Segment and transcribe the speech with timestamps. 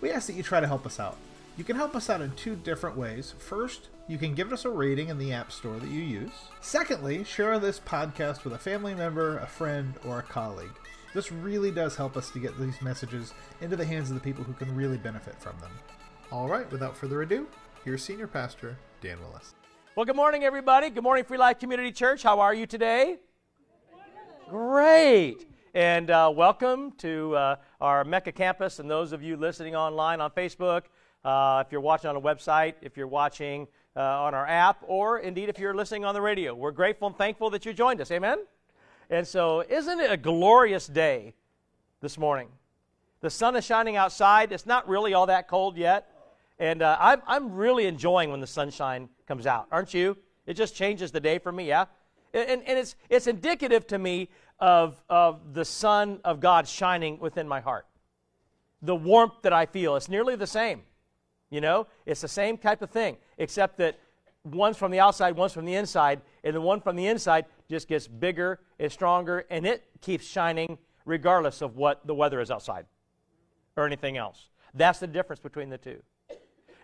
[0.00, 1.16] we ask that you try to help us out.
[1.56, 3.34] You can help us out in two different ways.
[3.38, 6.32] First, you can give us a rating in the App Store that you use.
[6.60, 10.70] Secondly, share this podcast with a family member, a friend, or a colleague.
[11.12, 14.44] This really does help us to get these messages into the hands of the people
[14.44, 15.72] who can really benefit from them.
[16.32, 17.46] All right, without further ado,
[17.84, 19.54] here's Senior Pastor Dan Willis.
[19.96, 20.88] Well, good morning, everybody.
[20.88, 22.22] Good morning, Free Life Community Church.
[22.22, 23.18] How are you today?
[24.48, 25.49] Great.
[25.72, 30.32] And uh, welcome to uh, our Mecca campus and those of you listening online on
[30.32, 30.82] Facebook,
[31.24, 35.20] uh, if you're watching on a website, if you're watching uh, on our app, or
[35.20, 36.56] indeed if you're listening on the radio.
[36.56, 38.10] We're grateful and thankful that you joined us.
[38.10, 38.38] Amen?
[39.10, 41.34] And so, isn't it a glorious day
[42.00, 42.48] this morning?
[43.20, 44.50] The sun is shining outside.
[44.50, 46.08] It's not really all that cold yet.
[46.58, 50.16] And uh, I'm, I'm really enjoying when the sunshine comes out, aren't you?
[50.46, 51.84] It just changes the day for me, yeah?
[52.34, 54.28] And, and it's, it's indicative to me
[54.60, 57.86] of, of the sun of God shining within my heart.
[58.82, 60.82] The warmth that I feel, it's nearly the same.
[61.50, 63.98] You know, it's the same type of thing, except that
[64.44, 67.88] one's from the outside, one's from the inside, and the one from the inside just
[67.88, 72.86] gets bigger and stronger, and it keeps shining regardless of what the weather is outside
[73.76, 74.48] or anything else.
[74.74, 76.02] That's the difference between the two.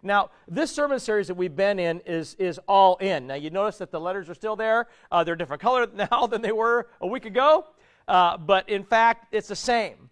[0.02, 3.26] Now, this sermon series that we've been in is, is all in.
[3.26, 4.88] Now, you notice that the letters are still there.
[5.10, 7.66] Uh, they're a different color now than they were a week ago,
[8.08, 10.10] uh, but in fact, it's the same.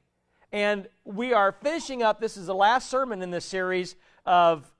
[0.53, 4.71] And we are finishing up, this is the last sermon in this series of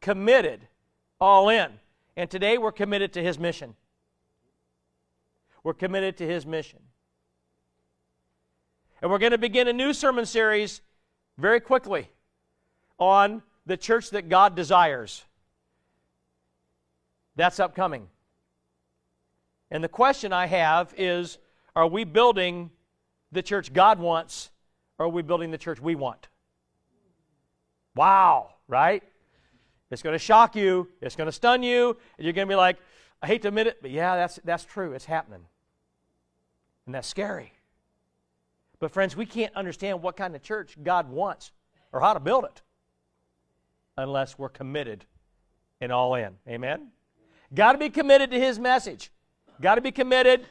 [0.00, 0.66] committed,
[1.20, 1.70] all in.
[2.16, 3.76] And today we're committed to his mission.
[5.62, 6.80] We're committed to his mission.
[9.02, 10.82] And we're going to begin a new sermon series
[11.38, 12.10] very quickly
[12.98, 15.24] on the church that God desires.
[17.36, 18.08] That's upcoming.
[19.70, 21.38] And the question I have is
[21.76, 22.70] are we building
[23.32, 24.50] the church God wants,
[24.98, 26.28] or are we building the church we want?
[27.94, 29.02] Wow, right?
[29.90, 32.56] It's going to shock you, it's going to stun you, and you're going to be
[32.56, 32.78] like,
[33.22, 34.92] I hate to admit it, but yeah, that's, that's true.
[34.92, 35.44] It's happening.
[36.86, 37.52] And that's scary.
[38.78, 41.52] But, friends, we can't understand what kind of church God wants
[41.92, 42.62] or how to build it
[44.00, 45.04] unless we're committed
[45.80, 46.34] and all in.
[46.48, 46.88] Amen?
[47.54, 49.10] Got to be committed to His message.
[49.60, 50.46] Got to be committed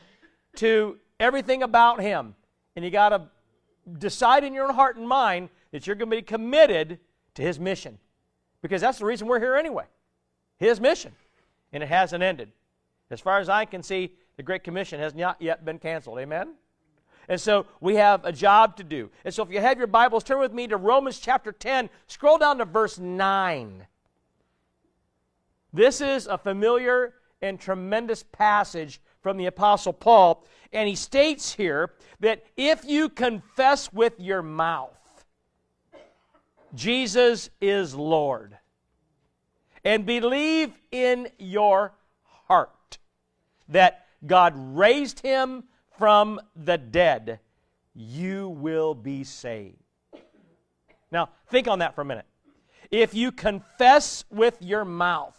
[0.57, 2.35] to everything about Him.
[2.75, 3.23] And you got to
[3.97, 6.99] decide in your own heart and mind that you're going to be committed
[7.35, 7.97] to His mission.
[8.61, 9.85] Because that's the reason we're here anyway.
[10.57, 11.13] His mission.
[11.71, 12.51] And it hasn't ended.
[13.11, 16.19] As far as I can see, the Great Commission has not yet been canceled.
[16.19, 16.53] Amen?
[17.29, 19.12] And so we have a job to do.
[19.23, 21.91] And so if you have your Bibles, turn with me to Romans chapter 10.
[22.07, 23.85] Scroll down to verse 9.
[25.72, 30.44] This is a familiar and tremendous passage from the Apostle Paul.
[30.73, 34.89] And he states here that if you confess with your mouth,
[36.73, 38.57] Jesus is Lord,
[39.84, 41.94] and believe in your
[42.47, 42.97] heart
[43.69, 45.63] that God raised him
[45.99, 47.39] from the dead,
[47.93, 49.77] you will be saved.
[51.11, 52.25] Now, think on that for a minute.
[52.89, 55.35] If you confess with your mouth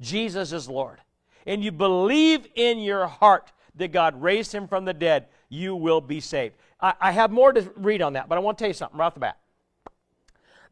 [0.00, 1.00] Jesus is Lord,
[1.46, 6.00] and you believe in your heart that God raised him from the dead, you will
[6.00, 6.54] be saved.
[6.80, 8.98] I, I have more to read on that, but I want to tell you something
[8.98, 9.38] right off the bat.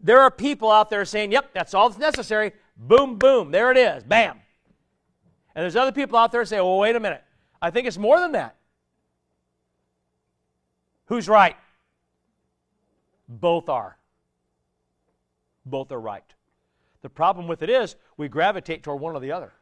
[0.00, 2.52] There are people out there saying, yep, that's all that's necessary.
[2.76, 4.41] Boom, boom, there it is, bam.
[5.54, 7.22] And there's other people out there saying, well, wait a minute.
[7.60, 8.56] I think it's more than that.
[11.12, 11.56] Who's right?
[13.28, 13.99] Both are.
[15.67, 16.25] Both are right.
[17.03, 19.53] The problem with it is we gravitate toward one or the other.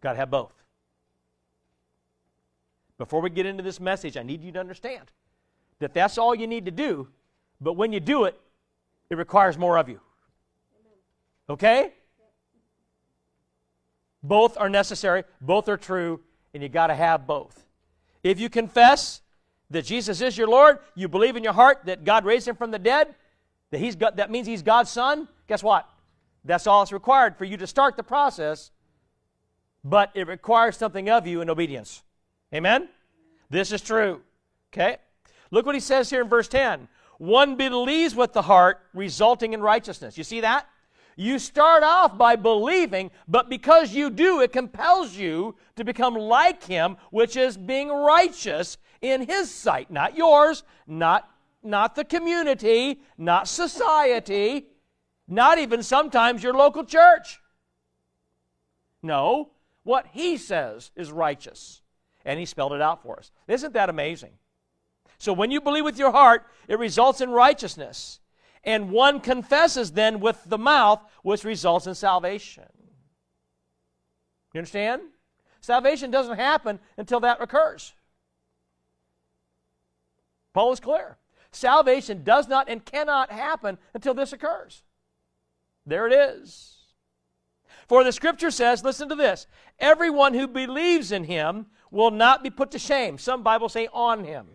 [0.00, 0.52] Got to have both.
[2.98, 5.12] Before we get into this message, I need you to understand
[5.78, 7.06] that that's all you need to do,
[7.60, 8.36] but when you do it,
[9.08, 10.00] it requires more of you.
[11.48, 11.92] Okay?
[14.20, 16.18] Both are necessary, both are true,
[16.54, 17.64] and you got to have both.
[18.24, 19.20] If you confess
[19.72, 22.70] that Jesus is your Lord, you believe in your heart that God raised him from
[22.70, 23.14] the dead,
[23.70, 25.88] that, he's got, that means he's God's son, guess what?
[26.44, 28.70] That's all that's required for you to start the process,
[29.84, 32.02] but it requires something of you in obedience.
[32.54, 32.88] Amen?
[33.50, 34.20] This is true.
[34.72, 34.98] Okay?
[35.50, 36.88] Look what he says here in verse 10.
[37.18, 40.18] one believes with the heart, resulting in righteousness.
[40.18, 40.66] You see that?
[41.16, 46.64] You start off by believing, but because you do, it compels you to become like
[46.64, 51.28] Him, which is being righteous in His sight, not yours, not,
[51.62, 54.66] not the community, not society,
[55.28, 57.40] not even sometimes your local church.
[59.02, 59.50] No,
[59.82, 61.82] what He says is righteous.
[62.24, 63.32] And He spelled it out for us.
[63.48, 64.32] Isn't that amazing?
[65.18, 68.20] So when you believe with your heart, it results in righteousness
[68.64, 72.64] and one confesses then with the mouth, which results in salvation.
[74.54, 75.02] You understand?
[75.60, 77.94] Salvation doesn't happen until that occurs.
[80.52, 81.16] Paul is clear.
[81.50, 84.82] Salvation does not and cannot happen until this occurs.
[85.86, 86.78] There it is.
[87.88, 89.46] For the scripture says, listen to this
[89.78, 93.18] everyone who believes in him will not be put to shame.
[93.18, 94.46] Some Bibles say on him.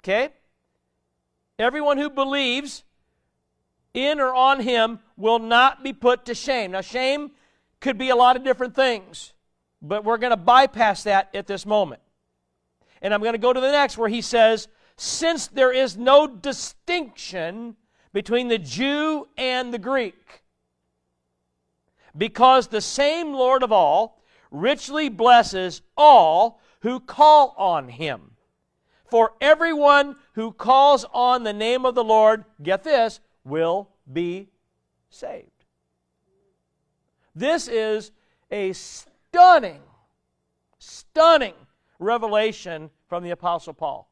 [0.00, 0.30] Okay?
[1.58, 2.84] Everyone who believes
[3.94, 6.72] in or on him will not be put to shame.
[6.72, 7.30] Now, shame
[7.80, 9.32] could be a lot of different things,
[9.80, 12.00] but we're going to bypass that at this moment.
[13.04, 14.66] And I'm going to go to the next where he says,
[14.96, 17.76] Since there is no distinction
[18.14, 20.42] between the Jew and the Greek,
[22.16, 28.30] because the same Lord of all richly blesses all who call on him.
[29.10, 34.48] For everyone who calls on the name of the Lord, get this, will be
[35.10, 35.50] saved.
[37.34, 38.12] This is
[38.50, 39.82] a stunning,
[40.78, 41.54] stunning
[42.04, 44.10] revelation from the Apostle Paul.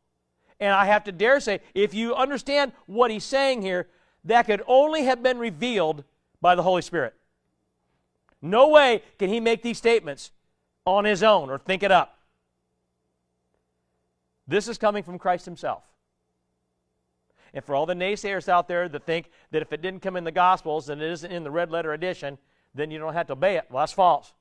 [0.58, 3.88] And I have to dare say, if you understand what he's saying here,
[4.24, 6.04] that could only have been revealed
[6.40, 7.14] by the Holy Spirit.
[8.40, 10.30] No way can he make these statements
[10.84, 12.18] on his own or think it up.
[14.46, 15.84] This is coming from Christ Himself.
[17.54, 20.24] And for all the naysayers out there that think that if it didn't come in
[20.24, 22.38] the Gospels and it isn't in the red letter edition,
[22.74, 23.66] then you don't have to obey it.
[23.70, 24.32] Well, that's false.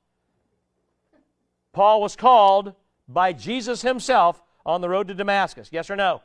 [1.72, 2.74] Paul was called
[3.12, 5.68] by Jesus himself on the road to Damascus.
[5.72, 6.22] Yes or no?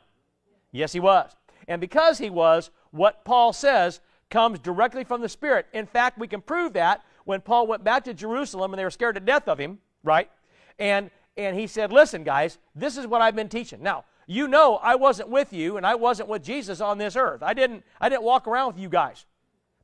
[0.72, 1.30] Yes, he was.
[1.66, 4.00] And because he was, what Paul says
[4.30, 5.66] comes directly from the Spirit.
[5.72, 8.90] In fact, we can prove that when Paul went back to Jerusalem and they were
[8.90, 10.30] scared to death of him, right?
[10.78, 13.82] And and he said, Listen, guys, this is what I've been teaching.
[13.82, 17.42] Now, you know I wasn't with you and I wasn't with Jesus on this earth.
[17.42, 19.24] I didn't, I didn't walk around with you guys.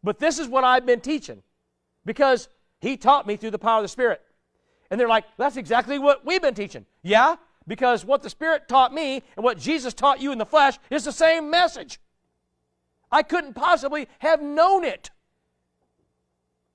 [0.02, 1.42] But this is what I've been teaching
[2.04, 2.48] because
[2.80, 4.20] he taught me through the power of the Spirit.
[4.94, 6.86] And they're like, That's exactly what we've been teaching.
[7.02, 7.34] Yeah,
[7.66, 11.02] because what the Spirit taught me and what Jesus taught you in the flesh is
[11.02, 11.98] the same message.
[13.10, 15.10] I couldn't possibly have known it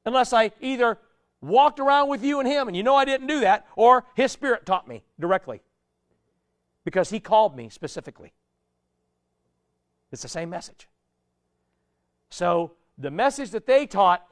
[0.06, 0.98] unless I either
[1.40, 4.34] walked around with you and him, and you know I didn't do that, or his
[4.34, 5.62] spirit taught me directly
[6.84, 8.34] because he called me specifically.
[10.12, 10.90] It's the same message.
[12.30, 14.28] So the message that they taught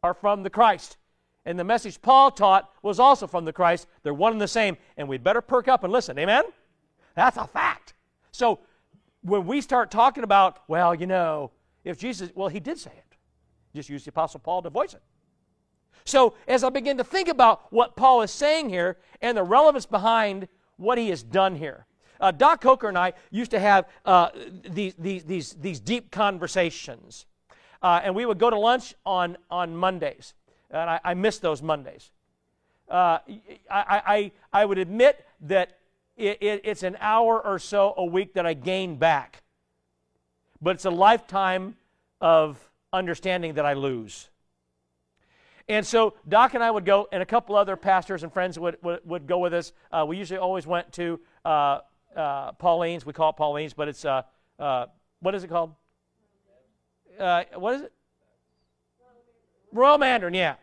[0.00, 0.96] are from the Christ.
[1.46, 3.86] And the message Paul taught was also from the Christ.
[4.02, 4.76] They're one and the same.
[4.96, 6.18] And we'd better perk up and listen.
[6.18, 6.44] Amen?
[7.14, 7.94] That's a fact.
[8.30, 8.60] So
[9.22, 11.50] when we start talking about, well, you know,
[11.84, 13.16] if Jesus, well, he did say it.
[13.74, 15.02] Just use the Apostle Paul to voice it.
[16.04, 19.86] So, as I begin to think about what Paul is saying here and the relevance
[19.86, 21.86] behind what he has done here,
[22.20, 24.30] uh, Doc Coker and I used to have uh,
[24.68, 27.26] these, these, these, these deep conversations.
[27.82, 30.34] Uh, and we would go to lunch on, on Mondays.
[30.70, 32.10] And I, I miss those Mondays.
[32.88, 33.18] Uh,
[33.70, 35.78] I, I, I would admit that
[36.16, 39.42] it, it, it's an hour or so a week that I gain back.
[40.60, 41.76] But it's a lifetime
[42.20, 42.58] of
[42.92, 44.28] understanding that I lose.
[45.68, 48.76] And so Doc and I would go, and a couple other pastors and friends would,
[48.82, 49.72] would, would go with us.
[49.92, 51.78] Uh, we usually always went to uh,
[52.16, 53.06] uh, Pauline's.
[53.06, 54.22] We call it Pauline's, but it's, uh,
[54.58, 54.86] uh,
[55.20, 55.74] what is it called?
[57.18, 57.92] Uh, what is it?
[59.72, 60.54] Royal Mandarin, yeah.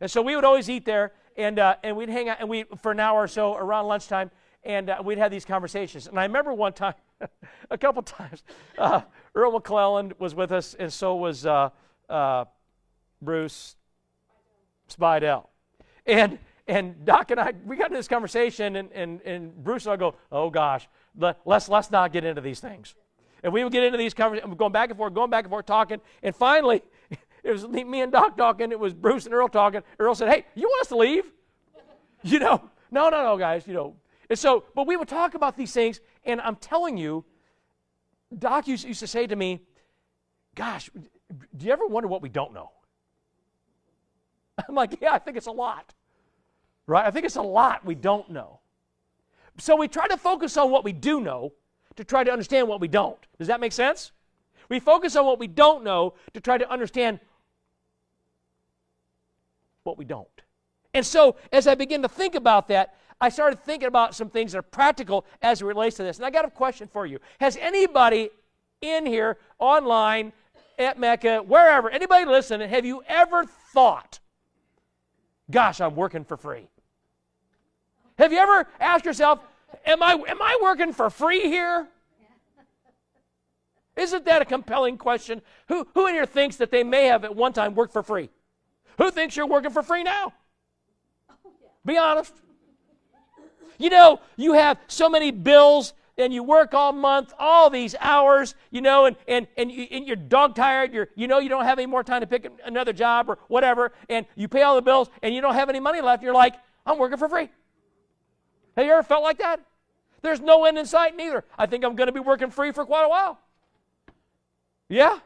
[0.00, 2.64] And so we would always eat there, and, uh, and we'd hang out and we,
[2.82, 4.30] for an hour or so around lunchtime,
[4.64, 6.06] and uh, we'd have these conversations.
[6.06, 6.94] And I remember one time,
[7.70, 8.42] a couple times,
[8.78, 9.02] uh,
[9.34, 11.46] Earl McClelland was with us, and so was
[13.22, 13.76] Bruce
[14.90, 15.48] Spidell.
[16.04, 19.92] And and Doc and I, we got into this conversation, and, and, and Bruce and
[19.92, 20.88] I go, oh gosh,
[21.44, 22.94] let's, let's not get into these things.
[23.42, 25.66] And we would get into these conversations, going back and forth, going back and forth,
[25.66, 26.00] talking.
[26.22, 26.82] And finally,
[27.46, 28.72] it was me and Doc talking.
[28.72, 29.82] It was Bruce and Earl talking.
[30.00, 31.24] Earl said, hey, you want us to leave?
[32.22, 33.94] You know, no, no, no, guys, you know.
[34.28, 37.24] And so, but we would talk about these things, and I'm telling you,
[38.36, 39.60] Doc used, used to say to me,
[40.56, 40.90] gosh,
[41.56, 42.72] do you ever wonder what we don't know?
[44.68, 45.94] I'm like, yeah, I think it's a lot.
[46.88, 47.04] Right?
[47.04, 48.58] I think it's a lot we don't know.
[49.58, 51.52] So we try to focus on what we do know
[51.94, 53.18] to try to understand what we don't.
[53.38, 54.10] Does that make sense?
[54.68, 57.20] We focus on what we don't know to try to understand
[59.86, 60.28] what we don't.
[60.92, 64.52] And so, as I begin to think about that, I started thinking about some things
[64.52, 66.18] that are practical as it relates to this.
[66.18, 67.18] And I got a question for you.
[67.40, 68.30] Has anybody
[68.82, 70.32] in here, online,
[70.78, 74.20] at Mecca, wherever, anybody listening, have you ever thought,
[75.50, 76.68] gosh, I'm working for free?
[78.18, 79.40] Have you ever asked yourself,
[79.86, 81.88] am I, am I working for free here?
[83.96, 85.40] Isn't that a compelling question?
[85.68, 88.28] Who, who in here thinks that they may have at one time worked for free?
[88.98, 90.32] Who thinks you're working for free now?
[91.84, 92.32] Be honest.
[93.78, 98.54] You know, you have so many bills and you work all month, all these hours,
[98.70, 101.64] you know, and, and, and, you, and you're dog tired, you're, you know you don't
[101.64, 104.82] have any more time to pick another job or whatever, and you pay all the
[104.82, 106.54] bills and you don't have any money left, you're like,
[106.86, 107.50] I'm working for free.
[108.76, 109.60] Have you ever felt like that?
[110.22, 111.44] There's no end in sight, neither.
[111.58, 113.38] I think I'm going to be working free for quite a while.
[114.88, 115.18] Yeah?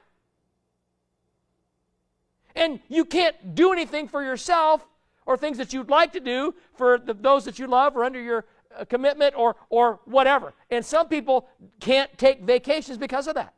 [2.55, 4.87] And you can't do anything for yourself
[5.27, 8.21] or things that you'd like to do for the, those that you love or under
[8.21, 10.53] your uh, commitment or, or whatever.
[10.71, 11.49] And some people
[11.81, 13.55] can't take vacations because of that.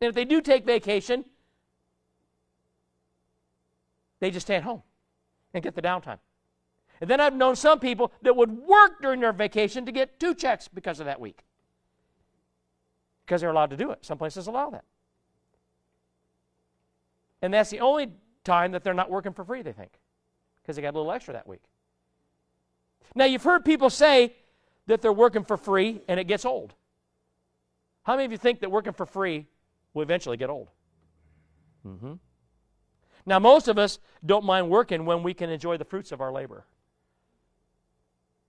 [0.00, 1.24] And if they do take vacation,
[4.20, 4.82] they just stay at home
[5.52, 6.18] and get the downtime.
[7.00, 10.34] And then I've known some people that would work during their vacation to get two
[10.34, 11.44] checks because of that week.
[13.24, 14.04] Because they're allowed to do it.
[14.04, 14.84] Some places allow that.
[17.44, 18.08] And that's the only
[18.42, 19.90] time that they're not working for free, they think,
[20.62, 21.60] because they got a little extra that week.
[23.14, 24.32] Now, you've heard people say
[24.86, 26.72] that they're working for free and it gets old.
[28.04, 29.46] How many of you think that working for free
[29.92, 30.70] will eventually get old?
[31.86, 32.14] Mm-hmm.
[33.26, 36.32] Now, most of us don't mind working when we can enjoy the fruits of our
[36.32, 36.64] labor.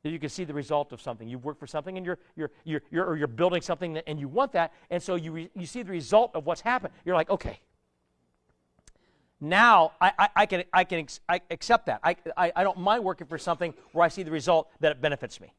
[0.04, 1.28] You can see the result of something.
[1.28, 4.30] You've worked for something and you're, you're, you're, you're, or you're building something and you
[4.30, 6.94] want that, and so you, re, you see the result of what's happened.
[7.04, 7.60] You're like, okay,
[9.40, 12.00] now I, I, I can, I can ex- I accept that.
[12.04, 15.02] I, I, I don't mind working for something where I see the result that it
[15.02, 15.54] benefits me.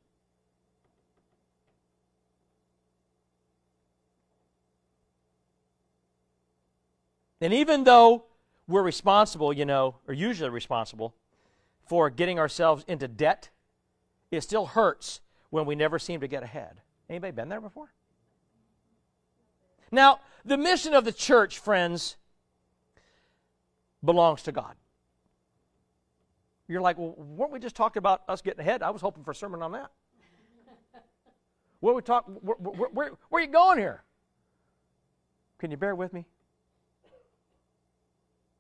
[7.41, 8.25] And even though
[8.67, 11.15] we're responsible, you know, or usually responsible
[11.87, 13.51] for getting ourselves into debt,
[14.31, 16.81] it still hurts when we never seem to get ahead.
[17.09, 17.93] Anybody been there before?
[19.93, 22.17] Now, the mission of the church, friends,
[24.07, 24.75] belongs to God.
[26.69, 28.83] You're like, well, weren't we just talking about us getting ahead?
[28.83, 29.91] I was hoping for a sermon on that.
[31.81, 32.25] Where we talk?
[32.27, 34.03] Where, where, where, where, are you going here?
[35.59, 36.25] Can you bear with me?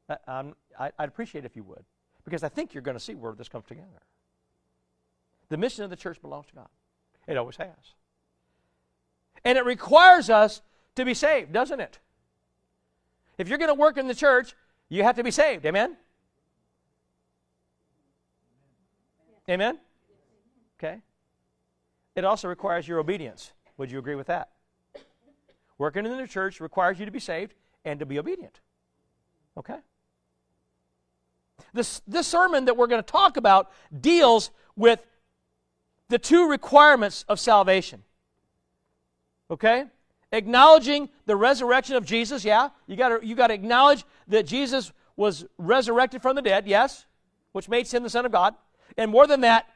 [0.08, 1.84] I, um, I, I'd appreciate if you would,
[2.24, 3.88] because I think you're going to see where this comes together.
[5.48, 6.68] The mission of the church belongs to God.
[7.26, 7.94] It always has.
[9.44, 10.62] And it requires us
[10.94, 11.98] to be saved, doesn't it?
[13.38, 14.54] If you're going to work in the church,
[14.88, 15.66] you have to be saved.
[15.66, 15.97] Amen?
[19.49, 19.78] Amen?
[20.78, 21.00] Okay.
[22.14, 23.52] It also requires your obedience.
[23.76, 24.50] Would you agree with that?
[25.78, 28.61] Working in the church requires you to be saved and to be obedient.
[29.59, 29.78] Okay?
[31.73, 35.05] This, this sermon that we're going to talk about deals with
[36.09, 38.02] the two requirements of salvation.
[39.50, 39.85] Okay?
[40.33, 42.71] Acknowledging the resurrection of Jesus, yeah.
[42.87, 47.06] You got you to acknowledge that Jesus was resurrected from the dead, yes,
[47.52, 48.54] which makes him the Son of God.
[48.97, 49.66] And more than that,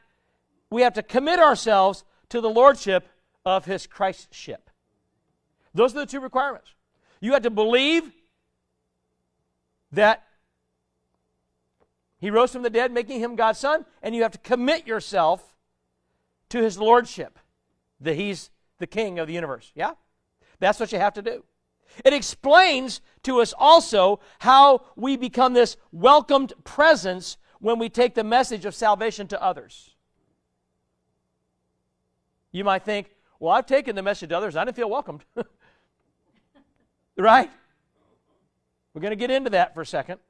[0.71, 3.09] we have to commit ourselves to the lordship
[3.45, 4.69] of his Christship.
[5.75, 6.75] Those are the two requirements.
[7.21, 8.11] You have to believe
[9.93, 10.25] that
[12.19, 15.57] he rose from the dead, making him God's Son, and you have to commit yourself
[16.51, 17.39] to his lordship,
[18.01, 19.73] that he's the king of the universe.
[19.75, 19.93] Yeah?
[20.61, 21.45] That's what you have to do.
[22.05, 28.25] It explains to us also how we become this welcomed presence when we take the
[28.25, 29.95] message of salvation to others.
[32.53, 35.25] You might think, well, I've taken the message to others, I didn't feel welcomed.
[37.17, 37.51] right?
[38.95, 40.21] We're going to get into that for a second.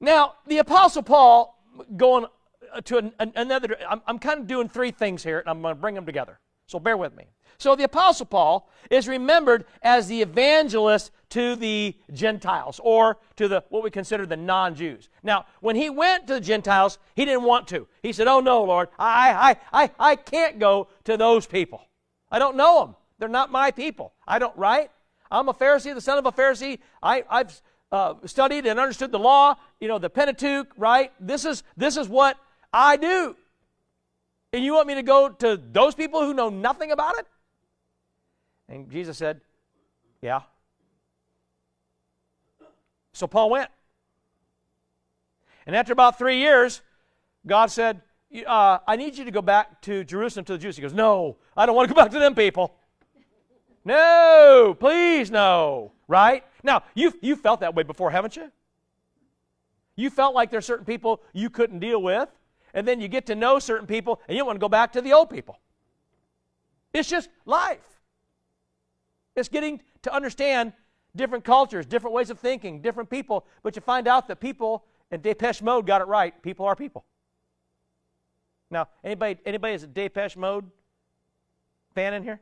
[0.00, 1.62] Now, the Apostle Paul,
[1.96, 2.26] going
[2.74, 5.76] uh, to an, another, I'm, I'm kind of doing three things here, and I'm going
[5.76, 6.40] to bring them together.
[6.72, 7.26] So bear with me.
[7.58, 13.62] So the Apostle Paul is remembered as the evangelist to the Gentiles or to the
[13.68, 15.10] what we consider the non-Jews.
[15.22, 17.86] Now, when he went to the Gentiles, he didn't want to.
[18.02, 21.82] He said, "Oh no, Lord, I I I I can't go to those people.
[22.30, 22.96] I don't know them.
[23.18, 24.14] They're not my people.
[24.26, 24.90] I don't right.
[25.30, 26.78] I'm a Pharisee, the son of a Pharisee.
[27.02, 27.62] I I've
[27.92, 29.56] uh, studied and understood the law.
[29.78, 30.68] You know, the Pentateuch.
[30.78, 31.12] Right.
[31.20, 32.38] This is this is what
[32.72, 33.36] I do.
[34.52, 37.26] And you want me to go to those people who know nothing about it?
[38.68, 39.40] And Jesus said,
[40.20, 40.40] Yeah.
[43.12, 43.70] So Paul went.
[45.66, 46.82] And after about three years,
[47.46, 48.00] God said,
[48.46, 50.76] uh, I need you to go back to Jerusalem to the Jews.
[50.76, 52.74] He goes, No, I don't want to go back to them people.
[53.84, 55.92] No, please, no.
[56.08, 56.44] Right?
[56.62, 58.50] Now, you you felt that way before, haven't you?
[59.96, 62.28] You felt like there's certain people you couldn't deal with,
[62.74, 65.00] and then you get to know certain people, and you want to go back to
[65.00, 65.58] the old people.
[66.92, 68.00] It's just life.
[69.34, 70.72] It's getting to understand
[71.16, 75.22] different cultures, different ways of thinking, different people, but you find out that people, and
[75.22, 77.04] Depeche Mode got it right, people are people.
[78.70, 80.64] Now, anybody, anybody is a Depeche Mode
[81.94, 82.40] fan in here?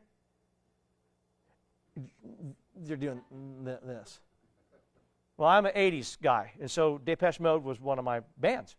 [2.77, 3.21] They're doing
[3.65, 4.21] this.
[5.37, 8.77] Well, I'm an 80s guy, and so Depeche Mode was one of my bands.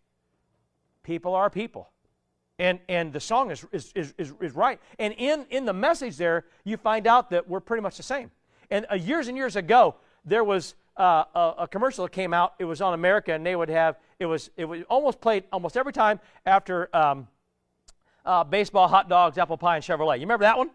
[1.03, 1.89] People are people.
[2.59, 4.79] And, and the song is, is, is, is, right.
[4.99, 8.29] And in, in the message there, you find out that we're pretty much the same.
[8.69, 12.53] And uh, years and years ago, there was uh, a, a, commercial that came out.
[12.59, 15.75] It was on America, and they would have, it was, it was almost played almost
[15.75, 17.27] every time after um,
[18.25, 20.17] uh, baseball, hot dogs, apple pie, and Chevrolet.
[20.17, 20.69] You remember that one?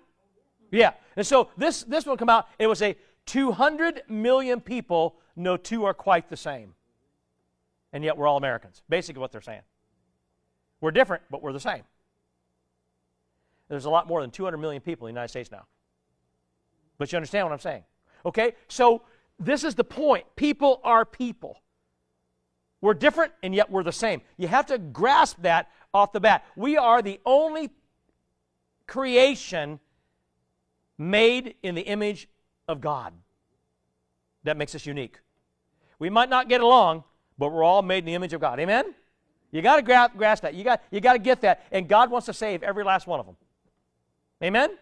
[0.73, 0.95] Yeah.
[1.15, 5.85] And so this, this one come out, it was a 200 million people no two
[5.85, 6.75] are quite the same.
[7.93, 8.83] And yet we're all Americans.
[8.89, 9.63] Basically, what they're saying.
[10.87, 11.83] We're different, but we're the same.
[13.69, 15.67] There's a lot more than 200 million people in the United States now.
[16.97, 17.83] But you understand what I'm saying?
[18.25, 18.53] Okay?
[18.69, 19.03] So
[19.37, 20.27] this is the point.
[20.37, 21.61] People are people.
[22.81, 24.21] We're different, and yet we're the same.
[24.37, 26.45] You have to grasp that off the bat.
[26.55, 27.71] We are the only
[28.87, 29.81] creation
[30.99, 32.29] made in the image
[32.69, 33.13] of God.
[34.45, 35.19] That makes us unique.
[35.99, 37.03] We might not get along,
[37.39, 38.61] but we're all made in the image of God.
[38.61, 38.95] Amen?
[39.57, 40.55] You got to gra- grasp that.
[40.55, 41.65] You got, you got to get that.
[41.73, 43.37] And God wants to save every last one of them.
[44.43, 44.77] Amen?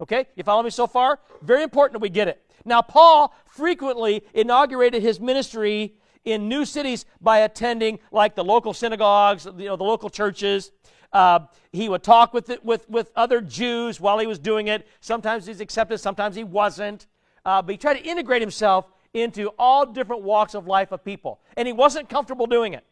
[0.00, 0.26] Okay?
[0.36, 1.18] You follow me so far?
[1.42, 2.40] Very important that we get it.
[2.64, 9.46] Now, Paul frequently inaugurated his ministry in new cities by attending, like the local synagogues,
[9.46, 10.70] you know, the local churches.
[11.12, 11.40] Uh,
[11.72, 14.86] he would talk with, it, with, with other Jews while he was doing it.
[15.00, 17.08] Sometimes he's accepted, sometimes he wasn't.
[17.44, 21.40] Uh, but he tried to integrate himself into all different walks of life of people.
[21.56, 22.84] And he wasn't comfortable doing it.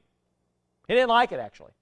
[0.88, 1.72] He didn't like it, actually.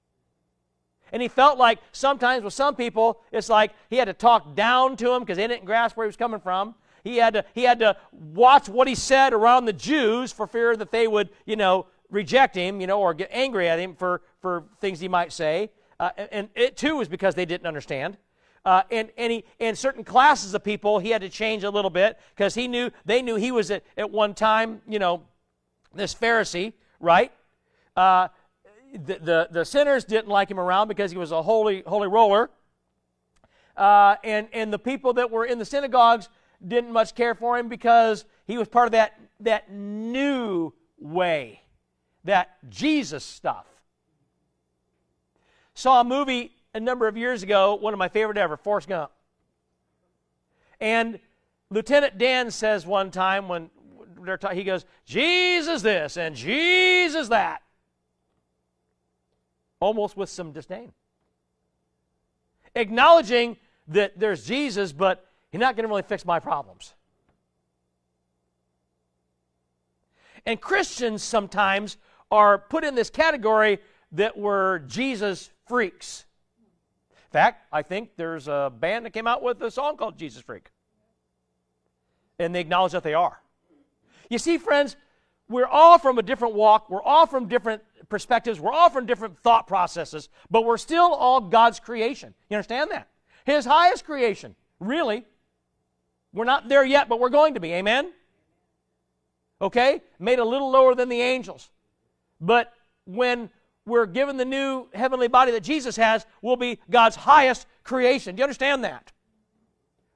[1.13, 4.97] And he felt like sometimes with some people, it's like he had to talk down
[4.97, 6.75] to them because they didn't grasp where he was coming from.
[7.05, 10.77] He had, to, he had to watch what he said around the Jews for fear
[10.77, 14.23] that they would, you know, reject him, you know, or get angry at him for,
[14.41, 15.71] for things he might say.
[16.01, 18.17] Uh, and it too was because they didn't understand.
[18.65, 21.91] Uh, and, and, he, and certain classes of people he had to change a little
[21.91, 25.23] bit because he knew they knew he was at, at one time you know
[25.95, 27.31] this pharisee right
[27.97, 28.27] uh,
[28.97, 32.51] the, the, the sinners didn't like him around because he was a holy holy roller
[33.77, 36.29] uh, and, and the people that were in the synagogues
[36.67, 41.61] didn't much care for him because he was part of that, that new way
[42.25, 43.67] that jesus stuff
[45.75, 49.11] saw a movie a number of years ago, one of my favorite ever, Forrest Gump.
[50.79, 51.19] And
[51.71, 53.71] Lieutenant Dan says one time when
[54.23, 57.63] they're ta- he goes, Jesus this and Jesus that.
[59.81, 60.93] Almost with some disdain.
[62.75, 63.57] Acknowledging
[63.89, 66.95] that there's Jesus, but he's not going to really fix my problems.
[70.45, 71.97] And Christians sometimes
[72.31, 73.79] are put in this category
[74.13, 76.25] that were Jesus freaks
[77.27, 80.41] In fact, I think there's a band that came out with a song called Jesus
[80.43, 80.71] Freak.
[82.39, 83.41] And they acknowledge that they are.
[84.31, 84.97] You see, friends,
[85.49, 89.39] we're all from a different walk, we're all from different perspectives, we're all from different
[89.39, 92.35] thought processes, but we're still all God's creation.
[92.49, 93.09] You understand that?
[93.45, 95.25] His highest creation, really.
[96.33, 97.73] We're not there yet, but we're going to be.
[97.73, 98.13] Amen?
[99.61, 100.03] Okay?
[100.19, 101.71] Made a little lower than the angels.
[102.41, 102.73] But
[103.07, 103.51] when
[103.87, 108.35] we're given the new heavenly body that Jesus has we'll be God's highest creation.
[108.35, 109.13] Do you understand that?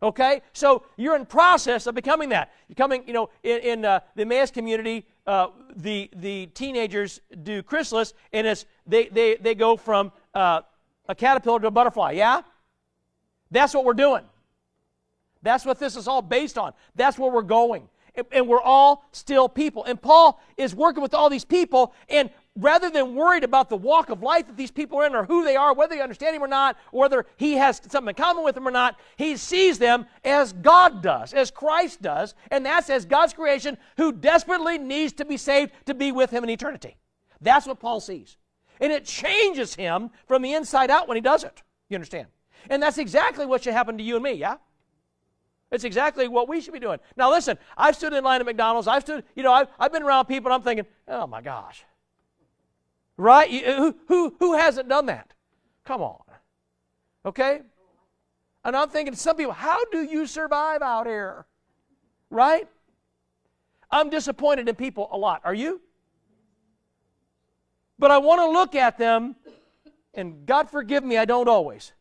[0.02, 0.42] Okay?
[0.52, 2.52] So you're in process of becoming that.
[2.68, 7.62] You're coming, you know, in, in uh, the Emmaus community, uh, the, the teenagers do
[7.62, 10.62] chrysalis, and it's, they, they, they go from uh,
[11.08, 12.12] a caterpillar to a butterfly.
[12.12, 12.42] Yeah?
[13.50, 14.24] That's what we're doing.
[15.42, 16.72] That's what this is all based on.
[16.94, 17.88] That's where we're going.
[18.14, 19.84] And, and we're all still people.
[19.84, 24.10] And Paul is working with all these people, and rather than worried about the walk
[24.10, 26.42] of life that these people are in or who they are, whether they understand him
[26.42, 29.78] or not, or whether he has something in common with them or not, he sees
[29.78, 35.12] them as God does, as Christ does, and that's as God's creation who desperately needs
[35.14, 36.96] to be saved to be with him in eternity.
[37.40, 38.36] That's what Paul sees.
[38.80, 41.62] And it changes him from the inside out when he does it.
[41.88, 42.28] You understand?
[42.68, 44.56] And that's exactly what should happen to you and me, yeah?
[45.70, 46.98] It's exactly what we should be doing.
[47.16, 48.88] Now, listen, I've stood in line at McDonald's.
[48.88, 51.84] I've stood, you know, I've, I've been around people and I'm thinking, oh my gosh.
[53.20, 53.50] Right?
[53.50, 55.34] Who, who, who hasn't done that?
[55.84, 56.22] Come on.
[57.26, 57.60] Okay?
[58.64, 61.44] And I'm thinking to some people, how do you survive out here?
[62.30, 62.66] Right?
[63.90, 65.42] I'm disappointed in people a lot.
[65.44, 65.82] Are you?
[67.98, 69.36] But I want to look at them,
[70.14, 71.92] and God forgive me, I don't always.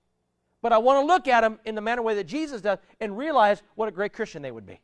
[0.61, 3.17] But I want to look at them in the manner way that Jesus does and
[3.17, 4.79] realize what a great Christian they would be.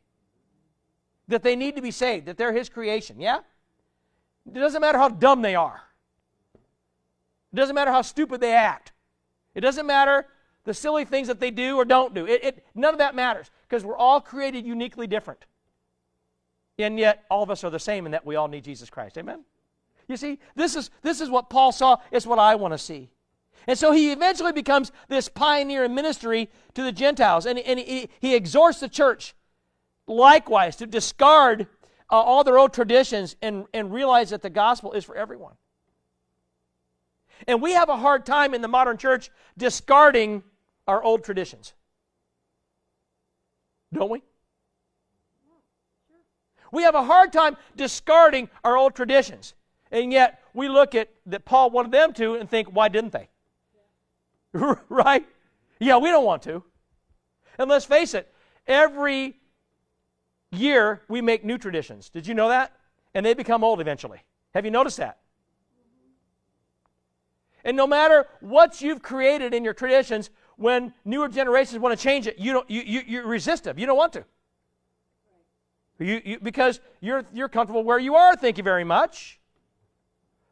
[1.28, 3.38] That they need to be saved, that they're His creation, yeah?
[4.46, 5.80] It doesn't matter how dumb they are,
[7.56, 8.92] it doesn't matter how stupid they act,
[9.54, 10.26] it doesn't matter
[10.64, 12.26] the silly things that they do or don't do.
[12.26, 15.46] It, it none of that matters because we're all created uniquely different.
[16.78, 19.16] And yet, all of us are the same in that we all need Jesus Christ.
[19.16, 19.44] Amen?
[20.06, 23.08] You see, this is, this is what Paul saw, it's what I want to see.
[23.66, 27.46] And so he eventually becomes this pioneer in ministry to the Gentiles.
[27.46, 29.34] And, and he, he exhorts the church
[30.06, 31.68] likewise to discard
[32.10, 35.54] uh, all their old traditions and, and realize that the gospel is for everyone.
[37.46, 40.42] And we have a hard time in the modern church discarding
[40.86, 41.74] our old traditions.
[43.92, 44.22] Don't we?
[46.72, 49.54] We have a hard time discarding our old traditions.
[49.90, 53.28] And yet we look at that Paul wanted them to and think, why didn't they?
[54.88, 55.26] right?
[55.78, 56.62] Yeah, we don't want to.
[57.58, 58.32] And let's face it,
[58.66, 59.36] every
[60.50, 62.08] year we make new traditions.
[62.08, 62.72] Did you know that?
[63.14, 64.22] And they become old eventually.
[64.54, 65.18] Have you noticed that?
[67.66, 72.28] And no matter what you've created in your traditions, when newer generations want to change
[72.28, 73.76] it, you don't you, you you're resistive.
[73.78, 74.24] You don't want to.
[75.98, 79.40] You, you, because you're, you're comfortable where you are, thank you very much.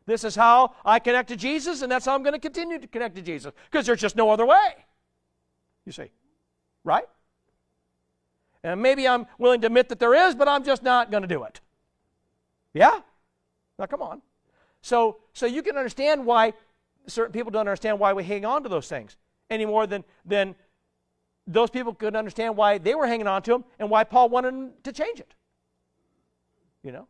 [0.06, 2.86] This is how I connect to Jesus, and that's how I'm going to continue to
[2.86, 4.74] connect to Jesus, because there's just no other way.
[5.86, 6.10] You see,
[6.82, 7.04] right?
[8.62, 11.28] And maybe I'm willing to admit that there is, but I'm just not going to
[11.28, 11.60] do it.
[12.72, 13.00] Yeah?
[13.78, 14.22] Now, come on.
[14.80, 16.54] So, so you can understand why
[17.06, 19.16] certain people don't understand why we hang on to those things
[19.50, 20.54] any more than, than
[21.46, 24.54] those people could understand why they were hanging on to them and why Paul wanted
[24.54, 25.34] them to change it.
[26.82, 27.08] You know?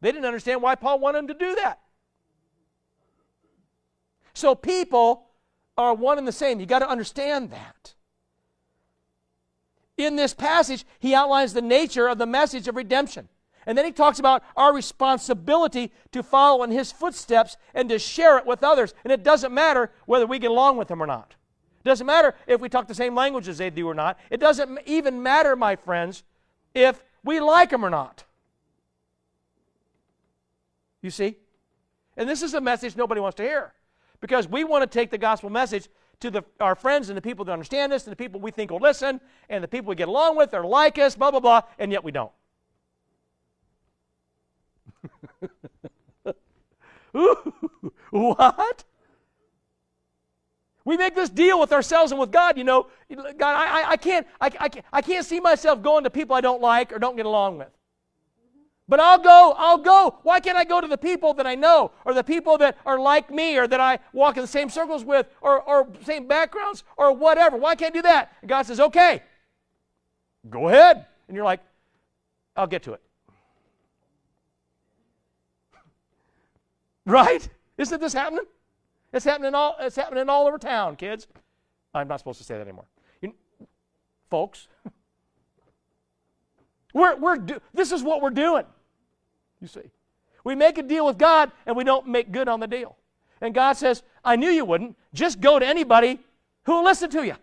[0.00, 1.80] They didn't understand why Paul wanted them to do that.
[4.34, 5.26] So people
[5.78, 6.60] are one and the same.
[6.60, 7.94] You got to understand that.
[9.96, 13.28] In this passage, he outlines the nature of the message of redemption.
[13.66, 18.38] And then he talks about our responsibility to follow in his footsteps and to share
[18.38, 18.94] it with others.
[19.02, 21.34] And it doesn't matter whether we get along with them or not.
[21.84, 24.18] It doesn't matter if we talk the same language as they do or not.
[24.30, 26.22] It doesn't even matter, my friends,
[26.74, 28.24] if we like them or not.
[31.02, 31.36] You see?
[32.16, 33.72] And this is a message nobody wants to hear
[34.20, 35.88] because we want to take the gospel message
[36.20, 38.70] to the, our friends and the people that understand us and the people we think
[38.70, 41.62] will listen and the people we get along with or like us, blah, blah, blah,
[41.78, 42.32] and yet we don't.
[48.10, 48.84] what?
[50.84, 52.86] We make this deal with ourselves and with God, you know.
[53.10, 56.36] God, I, I, I can't, I, I, can't, I can't see myself going to people
[56.36, 57.68] I don't like or don't get along with.
[58.88, 60.18] But I'll go, I'll go.
[60.22, 63.00] Why can't I go to the people that I know, or the people that are
[63.00, 66.84] like me, or that I walk in the same circles with, or, or same backgrounds,
[66.96, 67.56] or whatever?
[67.56, 68.32] Why can't I do that?
[68.42, 69.22] And God says, okay,
[70.48, 71.06] go ahead.
[71.26, 71.60] And you're like,
[72.54, 73.02] I'll get to it.
[77.06, 77.48] Right?
[77.78, 78.44] Isn't this happening?
[79.12, 81.26] It's happening all it's happening all over town, kids.
[81.94, 82.84] I'm not supposed to say that anymore.
[83.22, 83.32] You,
[84.28, 84.68] folks,
[86.92, 88.64] we're, we're do, this is what we're doing.
[89.62, 89.90] You see.
[90.44, 92.96] We make a deal with God and we don't make good on the deal.
[93.40, 94.96] And God says, I knew you wouldn't.
[95.12, 96.20] Just go to anybody
[96.64, 97.34] who will listen to you.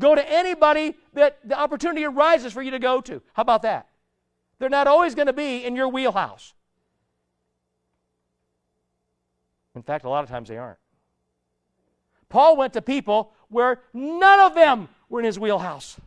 [0.00, 3.22] Go to anybody that the opportunity arises for you to go to.
[3.34, 3.88] How about that?
[4.58, 6.54] They're not always going to be in your wheelhouse.
[9.78, 10.80] In fact, a lot of times they aren't.
[12.28, 16.00] Paul went to people where none of them were in his wheelhouse.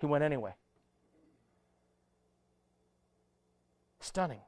[0.00, 0.54] He went anyway.
[4.00, 4.40] Stunning.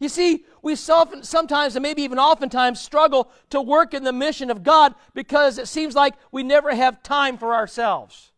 [0.00, 4.64] You see, we sometimes and maybe even oftentimes struggle to work in the mission of
[4.64, 8.32] God because it seems like we never have time for ourselves,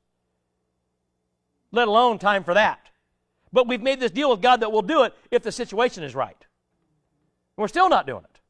[1.72, 2.89] let alone time for that.
[3.52, 6.14] But we've made this deal with God that we'll do it if the situation is
[6.14, 6.36] right.
[6.38, 8.40] And We're still not doing it.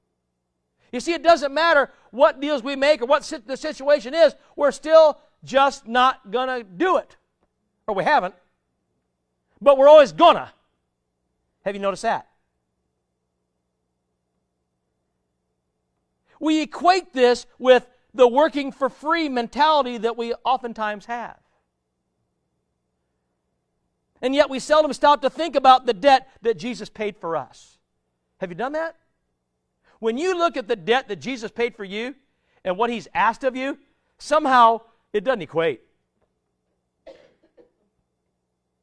[0.93, 4.73] You see, it doesn't matter what deals we make or what the situation is, we're
[4.73, 7.17] still just not going to do it.
[7.87, 8.35] Or we haven't.
[9.61, 10.53] But we're always gonna.
[11.65, 12.31] Have you noticed that?
[16.41, 21.37] we equate this with the working for free mentality that we oftentimes have.
[24.23, 27.79] And yet we seldom stop to think about the debt that Jesus paid for us.
[28.39, 28.97] Have you done that?
[29.99, 32.15] When you look at the debt that Jesus paid for you
[32.65, 33.79] and what he's asked of you,
[34.19, 34.81] somehow
[35.13, 35.83] it doesn't equate.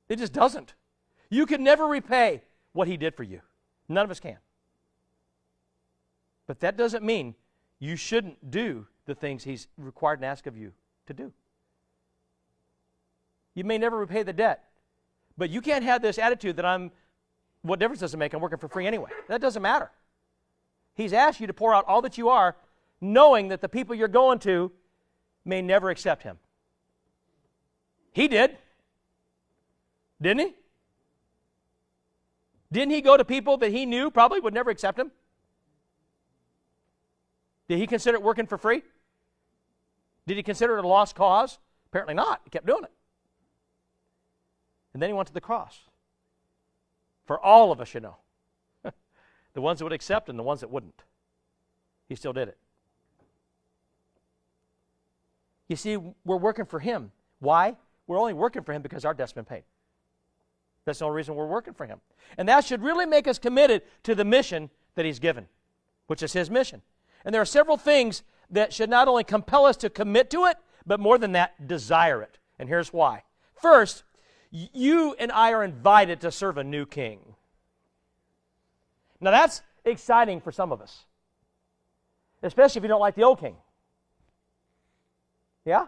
[0.10, 0.74] It just doesn't.
[1.30, 2.42] You can never repay
[2.74, 3.42] what he did for you.
[3.90, 4.38] None of us can.
[6.46, 7.36] But that doesn't mean
[7.80, 10.72] you shouldn't do the things he's required and asked of you
[11.08, 11.34] to do.
[13.54, 14.64] You may never repay the debt,
[15.38, 16.92] but you can't have this attitude that I'm,
[17.62, 18.34] what difference does it make?
[18.34, 19.12] I'm working for free anyway.
[19.28, 19.92] That doesn't matter.
[20.96, 22.56] He's asked you to pour out all that you are,
[23.00, 24.72] knowing that the people you're going to
[25.46, 26.40] may never accept him.
[28.14, 28.58] He did.
[30.20, 30.56] Didn't he?
[32.72, 35.12] Didn't he go to people that he knew probably would never accept him?
[37.70, 38.82] Did he consider it working for free?
[40.26, 41.60] Did he consider it a lost cause?
[41.88, 42.42] Apparently not.
[42.44, 42.92] He kept doing it.
[44.98, 45.78] And then he went to the cross.
[47.26, 48.16] For all of us, you know.
[49.54, 51.04] the ones that would accept and the ones that wouldn't.
[52.10, 52.58] He still did it.
[55.68, 57.12] You see, we're working for him.
[57.38, 57.76] Why?
[58.08, 59.66] We're only working for him because our debt's been paid.
[60.84, 62.02] That's the only reason we're working for him.
[62.36, 65.46] And that should really make us committed to the mission that he's given,
[66.08, 66.82] which is his mission.
[67.24, 70.58] And there are several things that should not only compel us to commit to it,
[70.88, 72.40] but more than that, desire it.
[72.58, 73.22] And here's why.
[73.54, 74.04] First,
[74.52, 77.20] you and I are invited to serve a new king.
[79.20, 81.06] Now, that's exciting for some of us,
[82.44, 83.56] especially if you don't like the old king.
[85.66, 85.88] Yeah?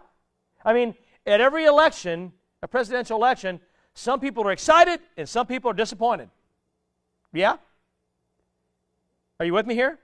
[0.64, 0.94] I mean,
[1.26, 3.60] at every election, a presidential election,
[3.94, 6.28] some people are excited and some people are disappointed.
[7.32, 7.56] Yeah?
[9.38, 9.98] Are you with me here?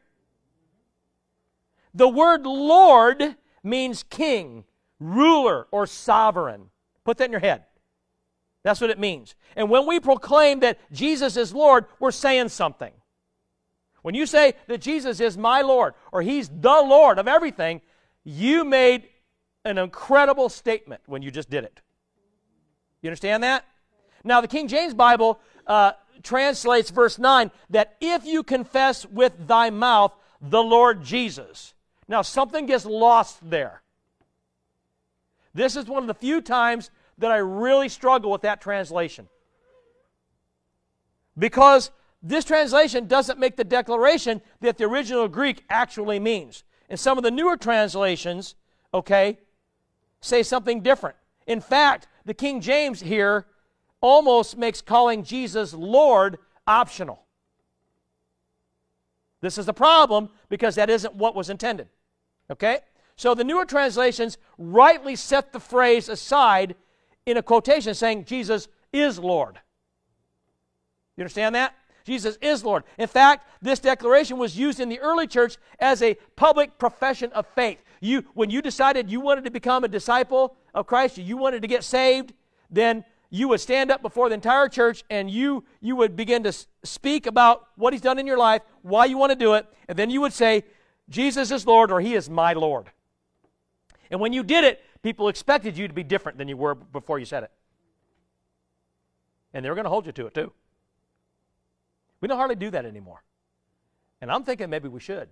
[1.95, 4.65] The word Lord means king,
[5.01, 6.71] ruler, or sovereign.
[7.05, 7.65] Put that in your head.
[8.67, 9.37] That's what it means.
[9.55, 12.93] And when we proclaim that Jesus is Lord, we're saying something.
[14.03, 17.81] When you say that Jesus is my Lord, or He's the Lord of everything,
[18.25, 19.07] you made
[19.65, 21.81] an incredible statement when you just did it.
[23.03, 23.65] You understand that?
[24.25, 25.93] Now, the King James Bible uh,
[26.25, 31.73] translates verse 9 that if you confess with thy mouth the Lord Jesus,
[32.09, 33.83] now, something gets lost there.
[35.55, 39.29] This is one of the few times that I really struggle with that translation.
[41.39, 41.91] Because
[42.23, 46.65] this translation doesn't make the declaration that the original Greek actually means.
[46.89, 48.55] And some of the newer translations,
[48.93, 49.39] okay,
[50.21, 51.17] say something different.
[51.47, 53.47] In fact, the King James here
[54.01, 57.23] almost makes calling Jesus Lord optional.
[59.41, 61.89] This is the problem because that isn't what was intended.
[62.51, 62.81] Okay?
[63.17, 66.75] So the newer translations rightly set the phrase aside
[67.27, 69.59] in a quotation saying Jesus is Lord.
[71.17, 71.75] You understand that?
[72.05, 72.85] Jesus is Lord.
[72.99, 77.47] In fact, this declaration was used in the early church as a public profession of
[77.49, 77.83] faith.
[78.01, 81.69] You, when you decided you wanted to become a disciple of Christ, you wanted to
[81.69, 82.33] get saved,
[82.71, 86.53] then you would stand up before the entire church and you, you would begin to
[86.85, 89.99] speak about what he's done in your life, why you want to do it, and
[89.99, 90.63] then you would say,
[91.09, 92.91] Jesus is Lord or He is my Lord.
[94.11, 97.21] And when you did it, people expected you to be different than you were before
[97.21, 97.53] you said it.
[99.55, 100.51] And they were going to hold you to it too.
[102.21, 103.23] We don't hardly do that anymore.
[104.21, 105.29] And I'm thinking maybe we should.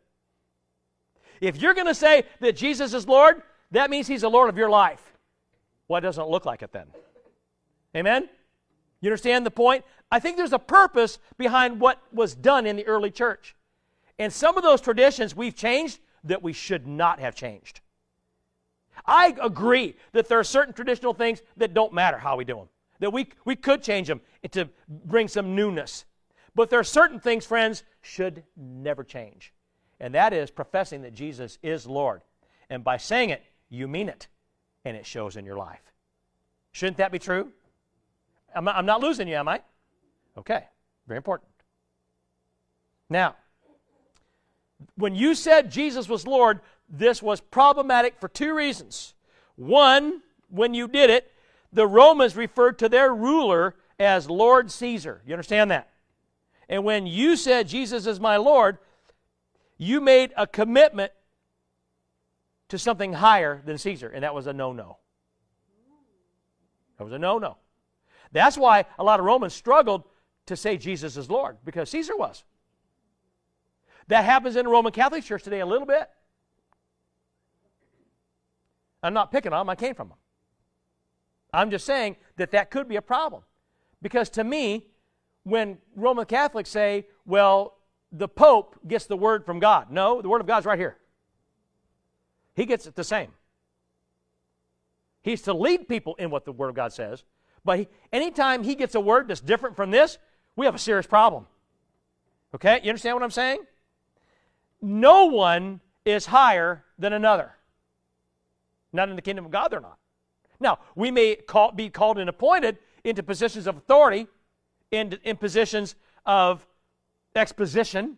[1.41, 4.57] If you're going to say that Jesus is Lord, that means He's the Lord of
[4.57, 5.03] your life.
[5.89, 6.87] Why doesn't it look like it then?
[7.97, 8.29] Amen?
[9.01, 9.85] You understand the point?
[10.09, 13.57] I think there's a purpose behind what was done in the early church.
[14.21, 17.81] And some of those traditions we've changed that we should not have changed.
[19.07, 22.69] I agree that there are certain traditional things that don't matter how we do them,
[23.01, 24.21] that we, we could change them
[24.53, 26.05] to bring some newness.
[26.55, 29.53] But there are certain things, friends, should never change.
[30.01, 32.23] And that is professing that Jesus is Lord.
[32.71, 34.29] And by saying it, you mean it,
[34.85, 35.81] and it shows in your life.
[36.73, 37.53] Shouldn't that be true?
[38.55, 39.63] I'm, I'm not losing you, am I?
[40.37, 40.65] Okay,
[41.07, 41.51] very important.
[43.09, 43.37] Now,
[44.97, 49.15] when you said Jesus was Lord, this was problematic for two reasons.
[49.57, 51.31] One, when you did it,
[51.73, 55.23] the Romans referred to their ruler as Lord Caesar.
[55.27, 55.91] You understand that?
[56.69, 58.79] And when you said Jesus is my Lord,
[59.77, 61.13] you made a commitment
[62.69, 64.99] to something higher than Caesar, and that was a no no.
[66.99, 67.59] That was a no no.
[68.33, 70.05] That's why a lot of Romans struggled
[70.47, 72.45] to say Jesus is Lord, because Caesar was.
[74.09, 76.09] That happens in the Roman Catholic Church today a little bit.
[79.05, 80.19] I'm not picking on them, I came from them.
[81.53, 83.43] I'm just saying that that could be a problem.
[84.03, 84.89] Because to me,
[85.45, 87.77] when Roman Catholics say, well,
[88.11, 90.97] the Pope gets the word from God, no, the word of God's right here.
[92.55, 93.31] He gets it the same.
[95.23, 97.25] He's to lead people in what the Word of God says.
[97.65, 100.19] But he, anytime he gets a word that's different from this,
[100.55, 101.47] we have a serious problem.
[102.55, 102.81] Okay?
[102.83, 103.61] You understand what I'm saying?
[104.83, 107.54] No one is higher than another.
[108.95, 109.99] Not in the kingdom of God, they're not.
[110.61, 114.29] Now, we may call, be called and appointed into positions of authority,
[114.93, 116.65] in, in positions of
[117.35, 118.17] exposition.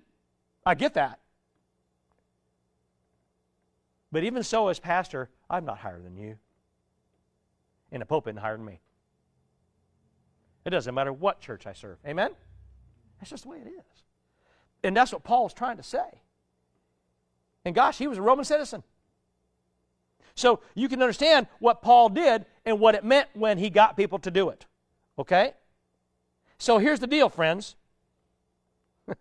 [0.65, 1.19] I get that.
[4.13, 6.37] But even so, as pastor, I'm not higher than you.
[7.91, 8.81] And the Pope isn't higher than me.
[10.67, 11.97] It doesn't matter what church I serve.
[12.07, 12.31] Amen?
[13.19, 14.03] That's just the way it is.
[14.85, 16.21] And that's what Paul was trying to say.
[17.65, 18.83] And gosh, he was a Roman citizen.
[20.37, 24.19] So you can understand what Paul did and what it meant when he got people
[24.21, 24.67] to do it.
[25.19, 25.55] Okay?
[26.59, 27.75] So here's the deal, friends.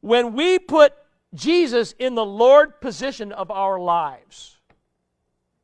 [0.00, 0.94] when we put
[1.34, 4.56] Jesus in the Lord position of our lives,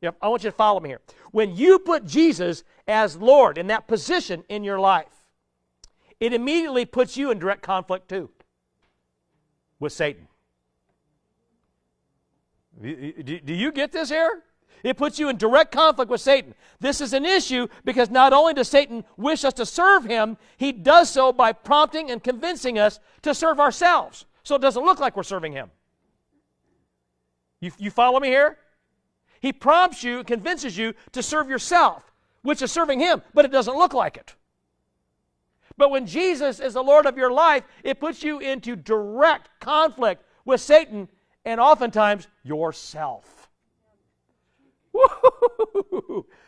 [0.01, 1.01] Yep, I want you to follow me here.
[1.31, 5.25] When you put Jesus as Lord in that position in your life,
[6.19, 8.29] it immediately puts you in direct conflict too
[9.79, 10.27] with Satan.
[12.81, 14.43] Do you get this here?
[14.83, 16.53] It puts you in direct conflict with Satan.
[16.79, 20.71] This is an issue because not only does Satan wish us to serve him, he
[20.71, 24.25] does so by prompting and convincing us to serve ourselves.
[24.43, 25.69] So it doesn't look like we're serving him.
[27.59, 28.57] You, you follow me here?
[29.39, 32.11] He prompts you, convinces you to serve yourself,
[32.41, 34.35] which is serving Him, but it doesn't look like it.
[35.77, 40.23] But when Jesus is the Lord of your life, it puts you into direct conflict
[40.43, 41.07] with Satan
[41.45, 43.38] and oftentimes yourself.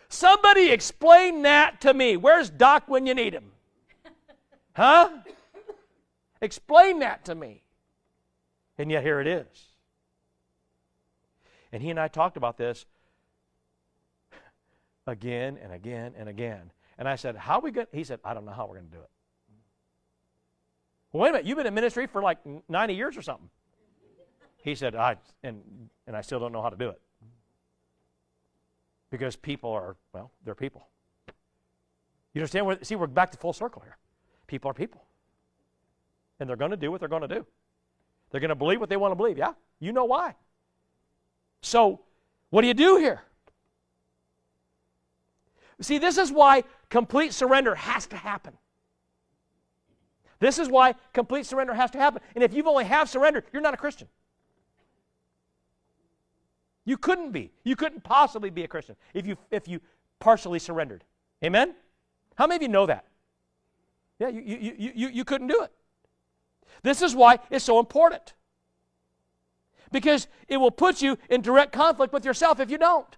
[0.09, 2.17] Somebody explain that to me.
[2.17, 3.51] Where's Doc when you need him?
[4.75, 5.09] Huh?
[6.41, 7.63] Explain that to me.
[8.77, 9.45] And yet here it is.
[11.71, 12.85] And he and I talked about this
[15.07, 16.71] again and again and again.
[16.97, 17.95] And I said, How are we going to?
[17.95, 19.09] He said, I don't know how we're going to do it.
[21.11, 22.37] Well, wait a minute, you've been in ministry for like
[22.69, 23.49] 90 years or something.
[24.63, 25.61] He said, I, and,
[26.07, 27.01] and I still don't know how to do it.
[29.11, 30.87] Because people are, well, they're people.
[32.33, 32.79] You understand?
[32.81, 33.97] See, we're back to full circle here.
[34.47, 35.03] People are people.
[36.39, 37.45] And they're going to do what they're going to do.
[38.31, 39.37] They're going to believe what they want to believe.
[39.37, 39.53] Yeah?
[39.79, 40.35] You know why.
[41.61, 41.99] So,
[42.49, 43.21] what do you do here?
[45.81, 48.53] See, this is why complete surrender has to happen.
[50.39, 52.21] This is why complete surrender has to happen.
[52.33, 54.07] And if you've only half surrendered, you're not a Christian.
[56.85, 57.51] You couldn't be.
[57.63, 59.79] You couldn't possibly be a Christian if you if you
[60.19, 61.03] partially surrendered.
[61.43, 61.75] Amen?
[62.35, 63.05] How many of you know that?
[64.19, 65.71] Yeah, you, you, you, you, you couldn't do it.
[66.83, 68.33] This is why it's so important
[69.91, 73.17] because it will put you in direct conflict with yourself if you don't.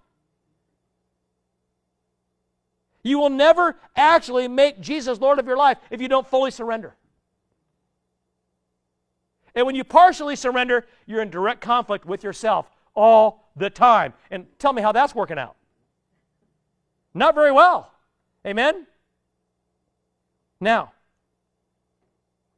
[3.02, 6.96] You will never actually make Jesus Lord of your life if you don't fully surrender.
[9.54, 14.14] And when you partially surrender, you're in direct conflict with yourself all the time.
[14.30, 15.56] And tell me how that's working out.
[17.12, 17.92] Not very well.
[18.46, 18.86] Amen?
[20.60, 20.92] Now,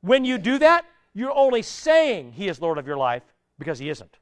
[0.00, 3.22] when you do that, you're only saying He is Lord of your life
[3.58, 4.18] because he isn't.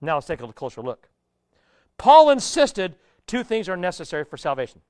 [0.00, 1.08] Now let's take a closer look.
[1.98, 4.80] Paul insisted two things are necessary for salvation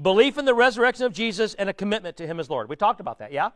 [0.00, 2.70] belief in the resurrection of Jesus and a commitment to him as Lord.
[2.70, 3.50] We talked about that, yeah?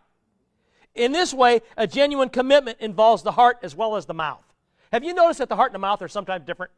[0.94, 4.44] In this way, a genuine commitment involves the heart as well as the mouth.
[4.92, 6.72] Have you noticed that the heart and the mouth are sometimes different?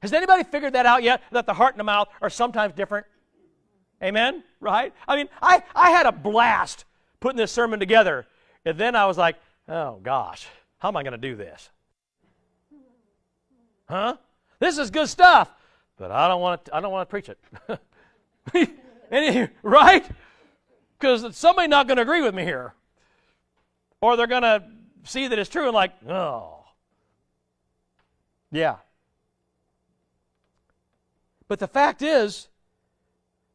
[0.00, 1.22] Has anybody figured that out yet?
[1.32, 3.06] That the heart and the mouth are sometimes different?
[4.02, 4.44] Amen?
[4.60, 4.92] Right?
[5.08, 6.84] I mean, I, I had a blast
[7.20, 8.26] putting this sermon together
[8.64, 9.36] and then I was like,
[9.68, 10.46] oh gosh,
[10.78, 11.70] how am I going to do this?
[13.88, 14.16] Huh?
[14.60, 15.50] This is good stuff,
[15.96, 18.70] but I don't want to, I don't want to preach it.
[19.10, 20.06] Any, right?
[20.98, 22.74] Because somebody's not going to agree with me here.
[24.00, 24.62] Or they're going to
[25.04, 26.57] see that it's true and like, oh.
[28.50, 28.76] Yeah.
[31.48, 32.48] But the fact is,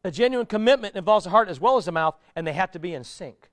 [0.03, 2.79] a genuine commitment involves the heart as well as the mouth, and they have to
[2.79, 3.49] be in sync.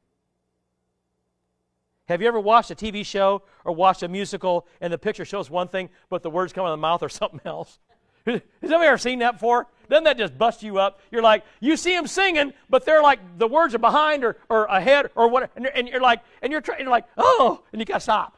[2.08, 5.48] Have you ever watched a TV show or watched a musical and the picture shows
[5.48, 7.78] one thing, but the words come out of the mouth or something else?
[8.26, 9.68] Has anybody ever seen that before?
[9.88, 11.00] Doesn't that just bust you up?
[11.10, 14.64] You're like, you see them singing, but they're like, the words are behind or, or
[14.64, 15.52] ahead or whatever.
[15.56, 18.00] And you're, and you're like, and you're, trying, you're like, oh, and you got to
[18.00, 18.36] stop.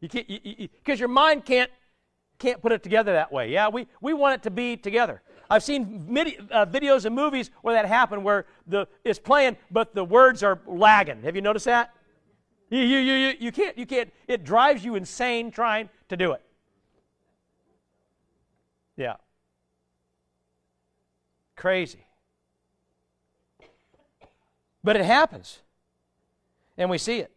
[0.00, 1.70] You can't, because you, your mind can't
[2.38, 3.50] can't put it together that way.
[3.50, 5.22] Yeah, we, we want it to be together.
[5.50, 9.94] I've seen midi- uh, videos and movies where that happened, where the it's playing, but
[9.94, 11.22] the words are lagging.
[11.22, 11.94] Have you noticed that?
[12.70, 16.42] You, you, you, you, can't, you can't, it drives you insane trying to do it.
[18.96, 19.14] Yeah.
[21.56, 22.06] Crazy.
[24.82, 25.60] But it happens.
[26.76, 27.30] And we see it.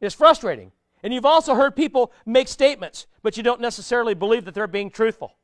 [0.00, 0.72] It's frustrating.
[1.04, 4.90] And you've also heard people make statements, but you don't necessarily believe that they're being
[4.90, 5.36] truthful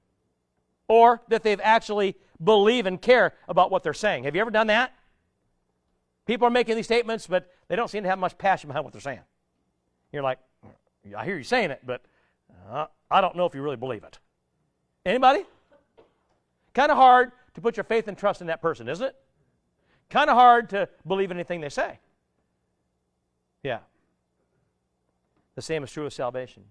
[0.88, 4.24] or that they've actually believe and care about what they're saying.
[4.24, 4.94] Have you ever done that?
[6.26, 8.94] People are making these statements, but they don't seem to have much passion behind what
[8.94, 9.20] they're saying.
[10.12, 10.38] You're like,
[11.14, 12.02] I hear you saying it, but
[12.70, 14.18] uh, I don't know if you really believe it.
[15.04, 15.44] Anybody?
[16.72, 19.14] Kind of hard to put your faith and trust in that person, isn't it?
[20.08, 21.98] Kind of hard to believe anything they say.
[23.62, 23.80] Yeah.
[25.60, 26.62] The same is true of salvation.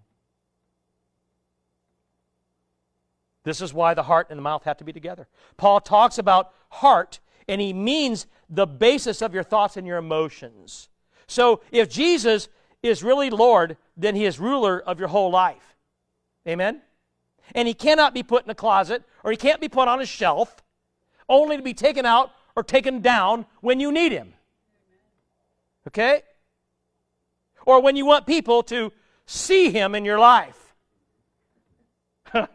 [3.44, 5.28] This is why the heart and the mouth have to be together.
[5.56, 10.88] Paul talks about heart, and he means the basis of your thoughts and your emotions.
[11.28, 12.48] So if Jesus
[12.82, 15.76] is really Lord, then he is ruler of your whole life.
[16.48, 16.82] Amen?
[17.54, 20.06] And he cannot be put in a closet or he can't be put on a
[20.06, 20.64] shelf,
[21.28, 24.34] only to be taken out or taken down when you need him.
[25.86, 26.22] Okay?
[27.70, 28.92] Or when you want people to
[29.26, 30.74] see Him in your life.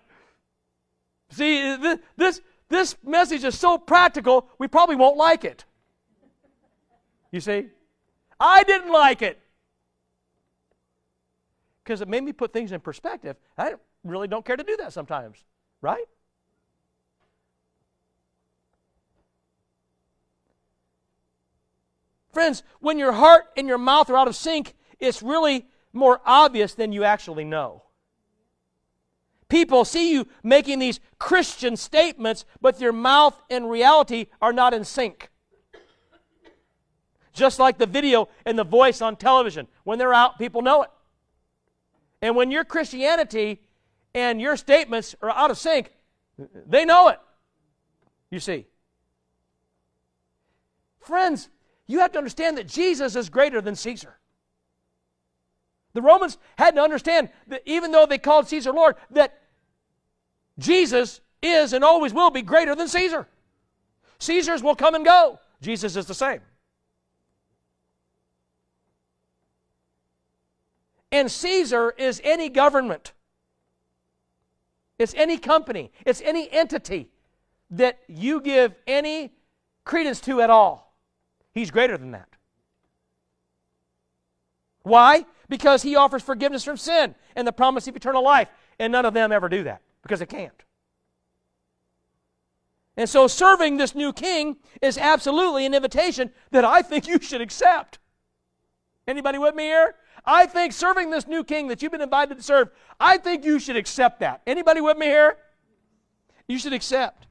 [1.30, 1.78] see,
[2.18, 5.66] this, this message is so practical, we probably won't like it.
[7.32, 7.68] You see?
[8.40, 9.40] I didn't like it
[11.84, 13.38] because it made me put things in perspective.
[13.58, 15.44] I really don't care to do that sometimes,
[15.82, 16.06] right?
[22.34, 26.74] Friends, when your heart and your mouth are out of sync, it's really more obvious
[26.74, 27.84] than you actually know.
[29.48, 34.84] People see you making these Christian statements, but your mouth and reality are not in
[34.84, 35.30] sync.
[37.32, 39.68] Just like the video and the voice on television.
[39.84, 40.90] When they're out, people know it.
[42.22, 43.62] And when your Christianity
[44.14, 45.92] and your statements are out of sync,
[46.66, 47.20] they know it.
[48.32, 48.66] You see.
[51.02, 51.50] Friends,
[51.86, 54.18] you have to understand that Jesus is greater than Caesar.
[55.96, 59.40] The Romans had to understand that even though they called Caesar Lord, that
[60.60, 63.28] Jesus is and always will be greater than Caesar.
[64.20, 65.40] Caesars will come and go.
[65.62, 66.42] Jesus is the same.
[71.14, 73.14] And Caesar is any government,
[75.00, 77.10] it's any company, it's any entity
[77.70, 79.32] that you give any
[79.86, 80.94] credence to at all.
[81.54, 82.28] He's greater than that.
[84.84, 85.26] Why?
[85.50, 88.50] Because he offers forgiveness from sin and the promise of eternal life.
[88.80, 90.64] And none of them ever do that because they can't.
[92.98, 97.42] And so serving this new king is absolutely an invitation that I think you should
[97.42, 98.00] accept.
[99.08, 99.96] Anybody with me here?
[100.26, 102.70] I think serving this new king that you've been invited to serve,
[103.00, 104.42] I think you should accept that.
[104.48, 105.38] Anybody with me here?
[106.48, 107.28] You should accept.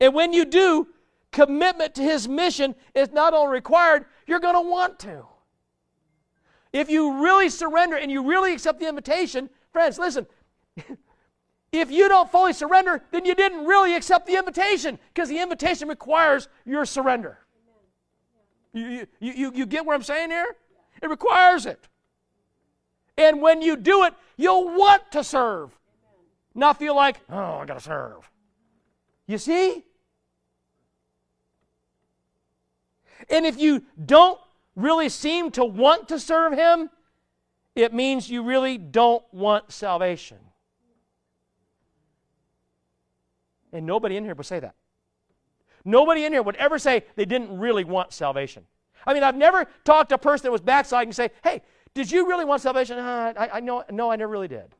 [0.00, 0.88] And when you do,
[1.32, 5.24] commitment to his mission is not only required, you're going to want to.
[6.72, 10.26] If you really surrender and you really accept the invitation, friends, listen,
[11.72, 15.88] if you don't fully surrender, then you didn't really accept the invitation because the invitation
[15.88, 17.38] requires your surrender.
[18.72, 20.56] You, you, you, you get what I'm saying here?
[21.02, 21.88] It requires it.
[23.18, 25.78] And when you do it, you'll want to serve,
[26.54, 28.30] not feel like, oh, I got to serve.
[29.26, 29.84] You see?
[33.28, 34.38] And if you don't
[34.74, 36.90] really seem to want to serve Him,
[37.74, 40.38] it means you really don't want salvation.
[43.72, 44.74] And nobody in here would say that.
[45.84, 48.64] Nobody in here would ever say they didn't really want salvation.
[49.06, 51.62] I mean, I've never talked to a person that was backsliding and say, hey,
[51.94, 52.98] did you really want salvation?
[52.98, 54.74] Uh, I, I know, no, I never really did.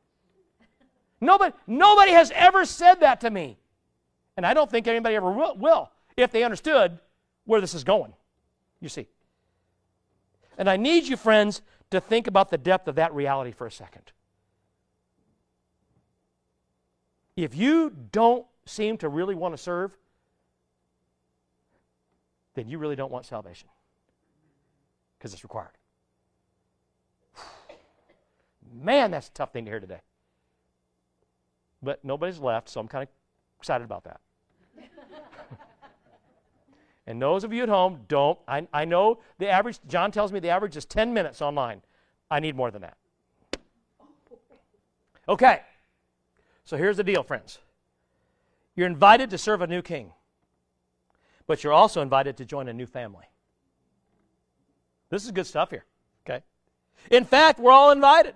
[1.19, 3.57] Nobody, nobody has ever said that to me.
[4.37, 6.99] And I don't think anybody ever will, will if they understood
[7.45, 8.13] where this is going.
[8.79, 9.07] You see.
[10.57, 13.71] And I need you, friends, to think about the depth of that reality for a
[13.71, 14.11] second.
[17.35, 19.97] If you don't seem to really want to serve,
[22.53, 23.69] then you really don't want salvation
[25.17, 25.71] because it's required.
[28.73, 30.01] Man, that's a tough thing to hear today.
[31.81, 33.09] But nobody's left, so I'm kind of
[33.59, 34.21] excited about that.
[37.05, 38.39] And those of you at home, don't.
[38.47, 41.81] I, I know the average, John tells me the average is 10 minutes online.
[42.31, 42.97] I need more than that.
[45.27, 45.61] Okay.
[46.65, 47.59] So here's the deal, friends.
[48.75, 50.13] You're invited to serve a new king,
[51.45, 53.25] but you're also invited to join a new family.
[55.09, 55.85] This is good stuff here.
[56.25, 56.43] Okay.
[57.11, 58.35] In fact, we're all invited.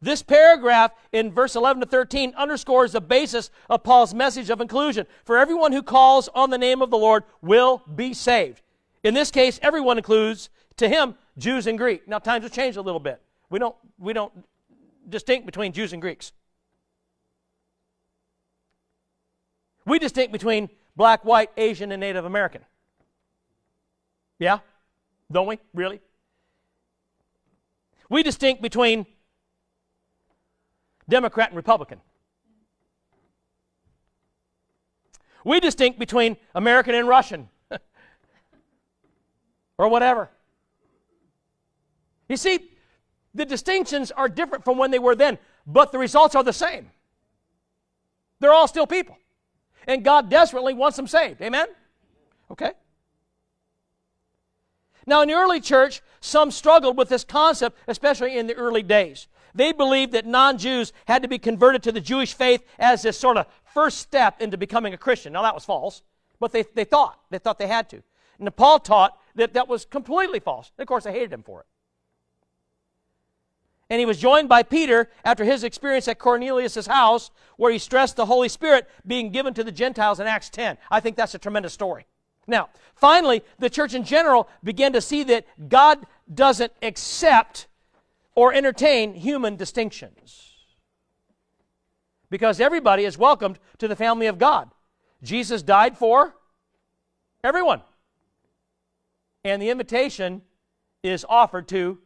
[0.00, 5.06] This paragraph in verse 11 to 13 underscores the basis of Paul's message of inclusion.
[5.24, 8.60] For everyone who calls on the name of the Lord will be saved.
[9.02, 12.06] In this case, everyone includes to him Jews and Greek.
[12.06, 13.22] Now times have changed a little bit.
[13.48, 14.32] We don't we don't
[15.08, 16.32] distinct between Jews and Greeks.
[19.86, 22.62] We distinct between black, white, Asian, and Native American.
[24.38, 24.58] Yeah?
[25.30, 25.58] Don't we?
[25.72, 26.00] Really?
[28.10, 29.06] We distinct between
[31.08, 32.00] Democrat and Republican.
[35.44, 37.48] We distinct between American and Russian.
[39.78, 40.28] or whatever.
[42.28, 42.70] You see,
[43.34, 46.90] the distinctions are different from when they were then, but the results are the same.
[48.40, 49.16] They're all still people.
[49.86, 51.40] And God desperately wants them saved.
[51.40, 51.68] Amen?
[52.50, 52.72] Okay?
[55.06, 59.28] Now, in the early church, some struggled with this concept, especially in the early days.
[59.56, 63.18] They believed that non Jews had to be converted to the Jewish faith as this
[63.18, 65.32] sort of first step into becoming a Christian.
[65.32, 66.02] Now, that was false,
[66.38, 67.18] but they, they thought.
[67.30, 68.02] They thought they had to.
[68.38, 70.70] And Paul taught that that was completely false.
[70.78, 71.66] Of course, they hated him for it.
[73.88, 78.16] And he was joined by Peter after his experience at Cornelius' house, where he stressed
[78.16, 80.76] the Holy Spirit being given to the Gentiles in Acts 10.
[80.90, 82.06] I think that's a tremendous story.
[82.48, 87.68] Now, finally, the church in general began to see that God doesn't accept
[88.36, 90.52] or entertain human distinctions.
[92.30, 94.70] Because everybody is welcomed to the family of God.
[95.22, 96.36] Jesus died for
[97.42, 97.80] everyone.
[99.42, 100.42] And the invitation
[101.02, 101.98] is offered to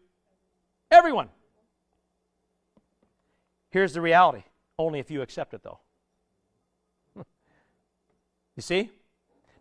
[0.91, 1.28] everyone.
[3.70, 4.45] Here's the reality
[4.78, 5.81] only if you accept it, though.
[8.57, 8.91] you see?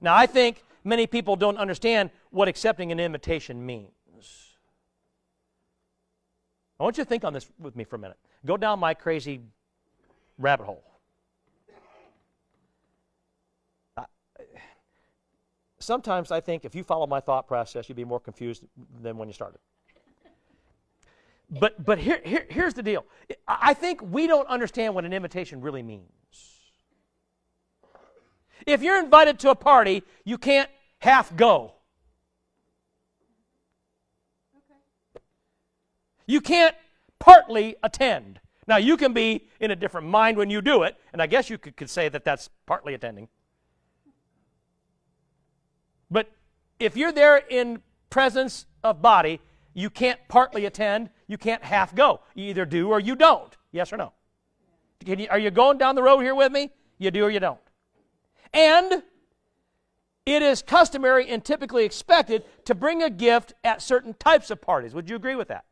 [0.02, 3.92] Now, I think many people don't understand what accepting an invitation means.
[6.80, 8.18] I want you to think on this with me for a minute.
[8.46, 9.42] Go down my crazy
[10.38, 10.84] rabbit hole.
[15.80, 18.64] sometimes I think if you follow my thought process, you'd be more confused
[19.02, 19.60] than when you started.
[21.50, 23.06] But, but here, here, here's the deal
[23.48, 26.04] I think we don't understand what an invitation really means.
[28.68, 30.70] If you're invited to a party, you can't
[31.00, 31.74] half go.
[36.30, 36.76] You can't
[37.18, 38.40] partly attend.
[38.68, 41.50] Now, you can be in a different mind when you do it, and I guess
[41.50, 43.30] you could, could say that that's partly attending.
[46.12, 46.30] But
[46.80, 49.42] if you're there in presence of body,
[49.74, 52.20] you can't partly attend, you can't half go.
[52.36, 53.58] You either do or you don't.
[53.72, 54.14] Yes or no?
[55.04, 56.70] You, are you going down the road here with me?
[57.00, 57.60] You do or you don't.
[58.54, 59.02] And
[60.28, 64.94] it is customary and typically expected to bring a gift at certain types of parties.
[64.94, 65.66] Would you agree with that?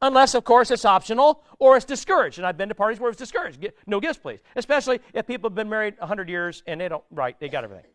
[0.00, 2.38] Unless, of course, it's optional or it's discouraged.
[2.38, 3.66] And I've been to parties where it's discouraged.
[3.86, 4.40] No gifts, please.
[4.54, 7.86] Especially if people have been married 100 years and they don't, right, they got everything.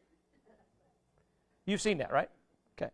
[1.65, 2.29] You've seen that, right?
[2.77, 2.91] Okay.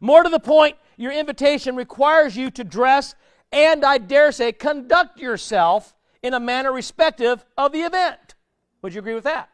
[0.00, 3.14] More to the point, your invitation requires you to dress
[3.50, 8.34] and, I dare say, conduct yourself in a manner respective of the event.
[8.82, 9.48] Would you agree with that?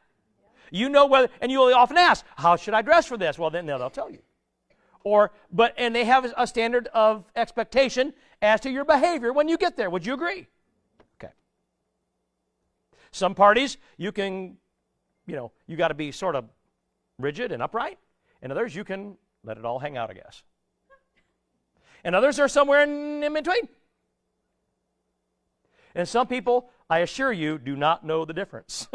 [0.72, 3.38] You know whether, and you will often ask, how should I dress for this?
[3.38, 4.18] Well, then they'll tell you.
[5.06, 9.56] Or, but, and they have a standard of expectation as to your behavior when you
[9.56, 9.88] get there.
[9.88, 10.48] Would you agree?
[11.16, 11.32] Okay.
[13.12, 14.56] Some parties, you can,
[15.24, 16.46] you know, you got to be sort of
[17.20, 18.00] rigid and upright.
[18.42, 20.42] And others, you can let it all hang out, I guess.
[22.02, 23.68] And others are somewhere in, in between.
[25.94, 28.88] And some people, I assure you, do not know the difference.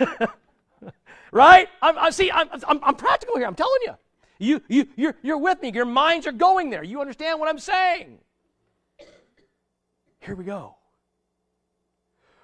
[1.30, 1.68] right?
[1.82, 2.30] I'm, I see.
[2.30, 3.46] I'm, I'm, I'm practical here.
[3.46, 3.96] I'm telling you.
[4.38, 5.72] You, you, you're, you're with me.
[5.72, 6.82] Your minds are going there.
[6.82, 8.18] You understand what I'm saying?
[10.20, 10.76] Here we go.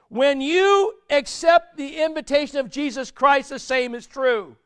[0.08, 4.56] When you accept the invitation of Jesus Christ, the same is true.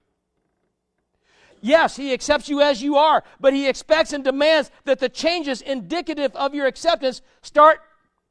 [1.61, 5.63] Yes, He accepts you as you are, but He expects and demands that the changes
[5.63, 7.81] indicative of your acceptance start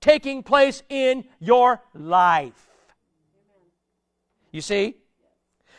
[0.01, 2.67] taking place in your life.
[4.51, 4.97] You see?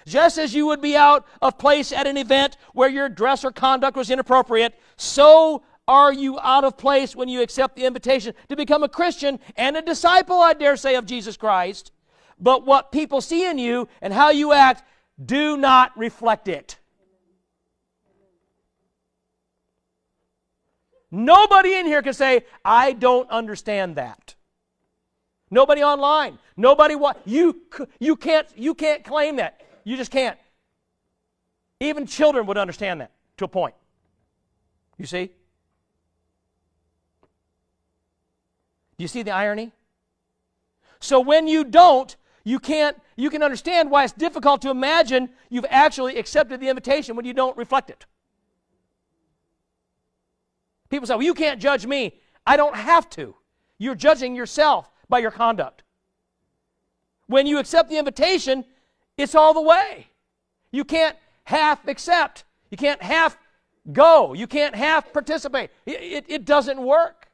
[0.06, 3.50] Just as you would be out of place at an event where your dress or
[3.50, 8.56] conduct was inappropriate, so are you out of place when you accept the invitation to
[8.56, 11.92] become a Christian and a disciple, I dare say, of Jesus Christ.
[12.38, 14.82] But what people see in you and how you act
[15.24, 16.78] do not reflect it.
[21.10, 24.34] Nobody in here can say, I don't understand that.
[25.50, 26.38] Nobody online.
[26.56, 27.62] Nobody what you
[28.00, 29.62] you can't you can't claim that.
[29.84, 30.38] You just can't.
[31.80, 33.74] Even children would understand that to a point.
[34.98, 35.26] You see?
[38.96, 39.72] Do you see the irony?
[41.00, 45.66] So when you don't, you can't you can understand why it's difficult to imagine you've
[45.68, 48.06] actually accepted the invitation when you don't reflect it.
[50.90, 52.20] People say, well, you can't judge me.
[52.46, 53.34] I don't have to.
[53.78, 55.82] You're judging yourself by your conduct.
[57.26, 58.64] When you accept the invitation,
[59.16, 60.08] it's all the way.
[60.72, 62.44] You can't half accept.
[62.70, 63.38] You can't half
[63.92, 64.32] go.
[64.34, 65.70] You can't half participate.
[65.86, 67.28] It, it, it doesn't work.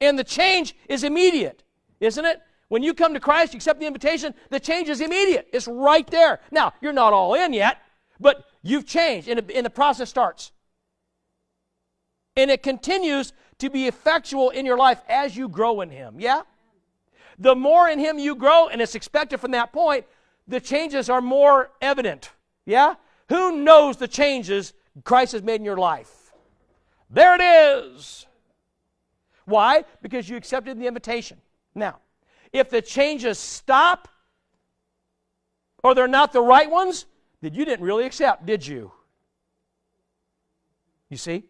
[0.00, 1.62] And the change is immediate,
[2.00, 2.40] isn't it?
[2.68, 5.48] When you come to Christ, you accept the invitation, the change is immediate.
[5.52, 6.40] It's right there.
[6.50, 7.78] Now, you're not all in yet,
[8.18, 10.50] but you've changed, and, and the process starts.
[12.36, 16.16] And it continues to be effectual in your life as you grow in Him.
[16.18, 16.42] Yeah?
[17.38, 20.04] The more in Him you grow, and it's expected from that point,
[20.48, 22.30] the changes are more evident.
[22.64, 22.94] Yeah?
[23.28, 24.72] Who knows the changes
[25.04, 26.32] Christ has made in your life?
[27.10, 28.26] There it is.
[29.44, 29.84] Why?
[30.02, 31.40] Because you accepted the invitation.
[31.74, 31.98] Now,
[32.52, 34.08] if the changes stop
[35.82, 37.06] or they're not the right ones,
[37.40, 38.92] then you didn't really accept, did you?
[41.08, 41.44] You see?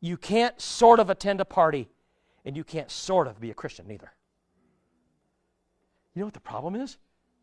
[0.00, 1.88] You can't sort of attend a party,
[2.44, 4.12] and you can't sort of be a Christian either.
[6.14, 6.98] You know what the problem is?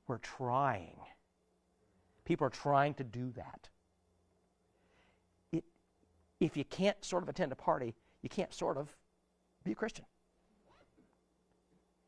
[0.08, 0.96] We're trying.
[2.26, 3.70] People are trying to do that.
[5.52, 5.64] It,
[6.40, 8.96] if you can't sort of attend a party, you can't sort of
[9.64, 10.06] be a Christian.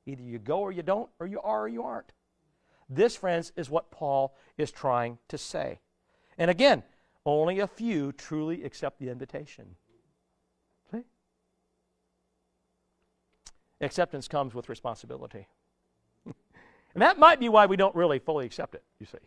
[0.05, 2.11] Either you go or you don't, or you are or you aren't.
[2.89, 5.79] This, friends, is what Paul is trying to say.
[6.37, 6.83] And again,
[7.25, 9.75] only a few truly accept the invitation.
[10.91, 11.03] See?
[13.79, 15.47] Acceptance comes with responsibility.
[16.93, 19.17] And that might be why we don't really fully accept it, you see.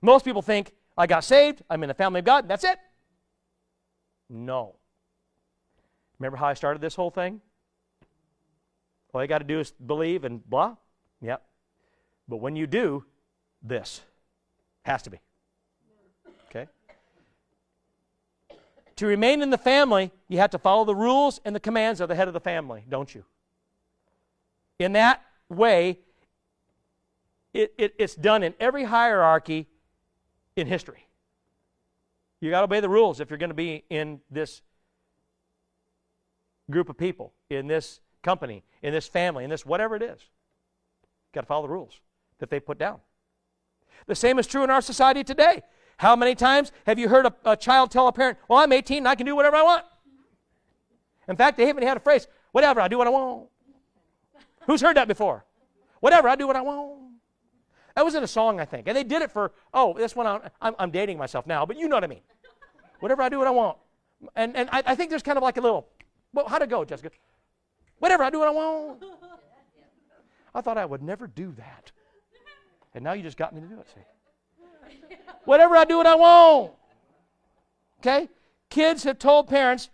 [0.00, 2.78] Most people think, I got saved, I'm in the family of God, that's it.
[4.28, 4.76] No.
[6.18, 7.40] Remember how I started this whole thing?
[9.12, 10.76] All you got to do is believe and blah?
[11.20, 11.42] Yep.
[12.28, 13.04] But when you do,
[13.62, 14.00] this
[14.82, 15.20] has to be.
[16.48, 16.66] Okay?
[18.96, 22.08] To remain in the family, you have to follow the rules and the commands of
[22.08, 23.24] the head of the family, don't you?
[24.78, 25.98] In that way,
[27.54, 29.68] it, it, it's done in every hierarchy
[30.56, 31.06] in history.
[32.40, 34.62] You got to obey the rules if you're going to be in this
[36.70, 40.20] group of people, in this company, in this family, in this whatever it is.
[40.20, 42.00] You got to follow the rules
[42.38, 43.00] that they put down.
[44.06, 45.62] The same is true in our society today.
[45.98, 48.98] How many times have you heard a, a child tell a parent, Well, I'm 18
[48.98, 49.84] and I can do whatever I want?
[51.28, 53.48] In fact, they haven't had a phrase, Whatever, I do what I want.
[54.66, 55.44] Who's heard that before?
[56.00, 57.11] Whatever, I do what I want.
[57.94, 58.88] That was in a song, I think.
[58.88, 60.26] And they did it for, oh, this one,
[60.60, 62.22] I'm, I'm dating myself now, but you know what I mean.
[63.00, 63.78] Whatever, I do what I want.
[64.36, 65.88] And, and I, I think there's kind of like a little,
[66.32, 67.10] well, how'd it go, Jessica?
[67.98, 69.04] Whatever, I do what I want.
[70.54, 71.92] I thought I would never do that.
[72.94, 75.16] And now you just got me to do it, see.
[75.44, 76.72] Whatever I do what I want.
[78.00, 78.28] Okay?
[78.70, 79.90] Kids have told parents,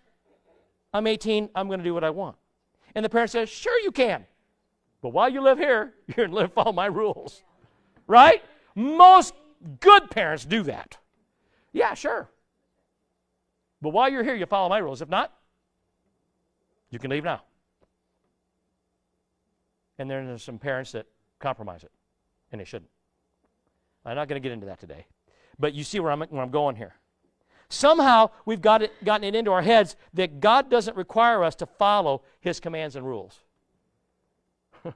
[0.92, 2.36] I'm 18, I'm going to do what I want.
[2.94, 4.26] And the parent says, Sure, you can.
[5.02, 7.42] But while you live here, you're going to live follow my rules.
[8.08, 8.42] Right?
[8.74, 9.34] Most
[9.78, 10.96] good parents do that.
[11.72, 12.28] Yeah, sure.
[13.80, 15.00] But while you're here, you follow my rules.
[15.00, 15.32] If not,
[16.90, 17.42] you can leave now.
[19.98, 21.06] And then there's some parents that
[21.38, 21.92] compromise it,
[22.50, 22.90] and they shouldn't.
[24.04, 25.06] I'm not going to get into that today.
[25.58, 26.94] But you see where I'm, where I'm going here.
[27.68, 31.66] Somehow we've got it, gotten it into our heads that God doesn't require us to
[31.66, 33.40] follow his commands and rules.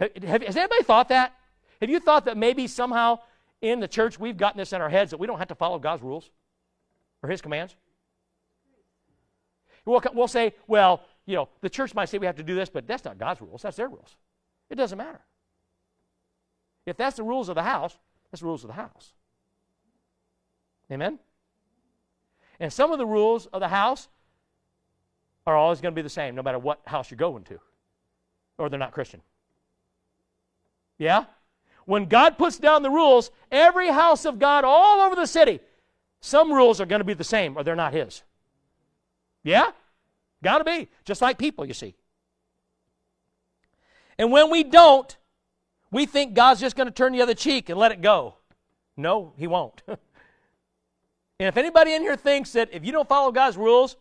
[0.00, 1.34] Has anybody thought that?
[1.80, 3.20] Have you thought that maybe somehow
[3.60, 5.78] in the church we've gotten this in our heads that we don't have to follow
[5.78, 6.30] God's rules
[7.22, 7.74] or His commands?
[9.84, 12.68] We'll, we'll say, well, you know, the church might say we have to do this,
[12.68, 13.62] but that's not God's rules.
[13.62, 14.16] That's their rules.
[14.68, 15.20] It doesn't matter.
[16.86, 17.96] If that's the rules of the house,
[18.30, 19.12] that's the rules of the house.
[20.90, 21.18] Amen?
[22.58, 24.08] And some of the rules of the house
[25.46, 27.58] are always going to be the same, no matter what house you're going to,
[28.58, 29.20] or they're not Christian.
[30.98, 31.24] Yeah?
[31.86, 35.60] When God puts down the rules, every house of God all over the city,
[36.20, 38.22] some rules are going to be the same or they're not His.
[39.42, 39.70] Yeah?
[40.42, 40.88] Got to be.
[41.04, 41.94] Just like people, you see.
[44.18, 45.16] And when we don't,
[45.90, 48.34] we think God's just going to turn the other cheek and let it go.
[48.96, 49.82] No, He won't.
[51.38, 53.96] And if anybody in here thinks that if you don't follow God's rules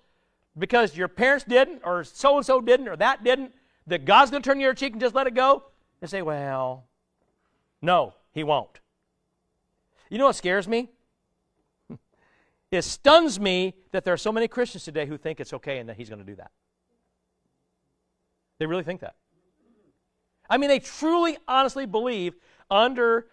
[0.57, 3.53] because your parents didn't, or so and so didn't, or that didn't,
[3.87, 5.63] that God's going to turn your cheek and just let it go,
[6.01, 6.85] and say, well,
[7.81, 8.79] no, He won't.
[10.09, 10.89] You know what scares me?
[12.71, 15.87] It stuns me that there are so many Christians today who think it's okay and
[15.87, 16.51] that He's going to do that.
[18.59, 19.15] They really think that.
[20.49, 22.33] I mean, they truly, honestly believe
[22.69, 23.27] under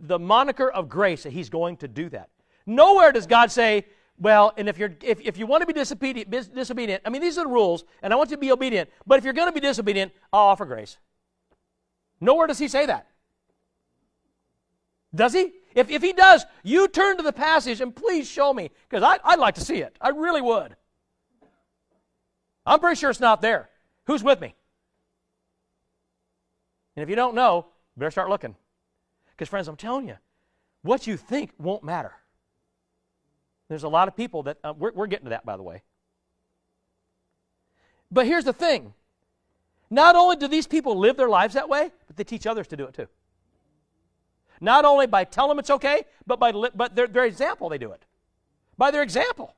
[0.00, 2.30] the moniker of grace that He's going to do that.
[2.66, 3.86] Nowhere does God say,
[4.18, 7.38] well, and if you're if, if you want to be disobedient, disobedient, I mean these
[7.38, 8.90] are the rules, and I want you to be obedient.
[9.06, 10.98] But if you're going to be disobedient, I'll offer grace.
[12.20, 13.06] Nowhere does he say that.
[15.14, 15.52] Does he?
[15.74, 19.38] If, if he does, you turn to the passage and please show me, because I'd
[19.38, 19.96] like to see it.
[20.00, 20.76] I really would.
[22.66, 23.70] I'm pretty sure it's not there.
[24.06, 24.54] Who's with me?
[26.96, 28.56] And if you don't know, better start looking.
[29.30, 30.16] Because, friends, I'm telling you,
[30.82, 32.12] what you think won't matter.
[33.68, 35.82] There's a lot of people that, uh, we're, we're getting to that, by the way.
[38.10, 38.94] But here's the thing
[39.90, 42.76] not only do these people live their lives that way, but they teach others to
[42.76, 43.08] do it too.
[44.60, 47.92] Not only by telling them it's okay, but by but their, their example they do
[47.92, 48.04] it.
[48.76, 49.54] By their example.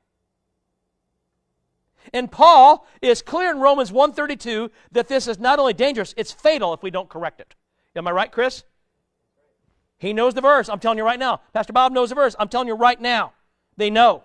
[2.13, 6.73] And Paul is clear in Romans 132 that this is not only dangerous, it's fatal
[6.73, 7.53] if we don't correct it.
[7.95, 8.63] Am I right, Chris?
[9.97, 10.67] He knows the verse.
[10.67, 11.41] I'm telling you right now.
[11.53, 12.35] Pastor Bob knows the verse.
[12.39, 13.33] I'm telling you right now.
[13.77, 14.23] They know.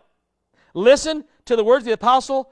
[0.72, 2.50] Listen to the words of the apostle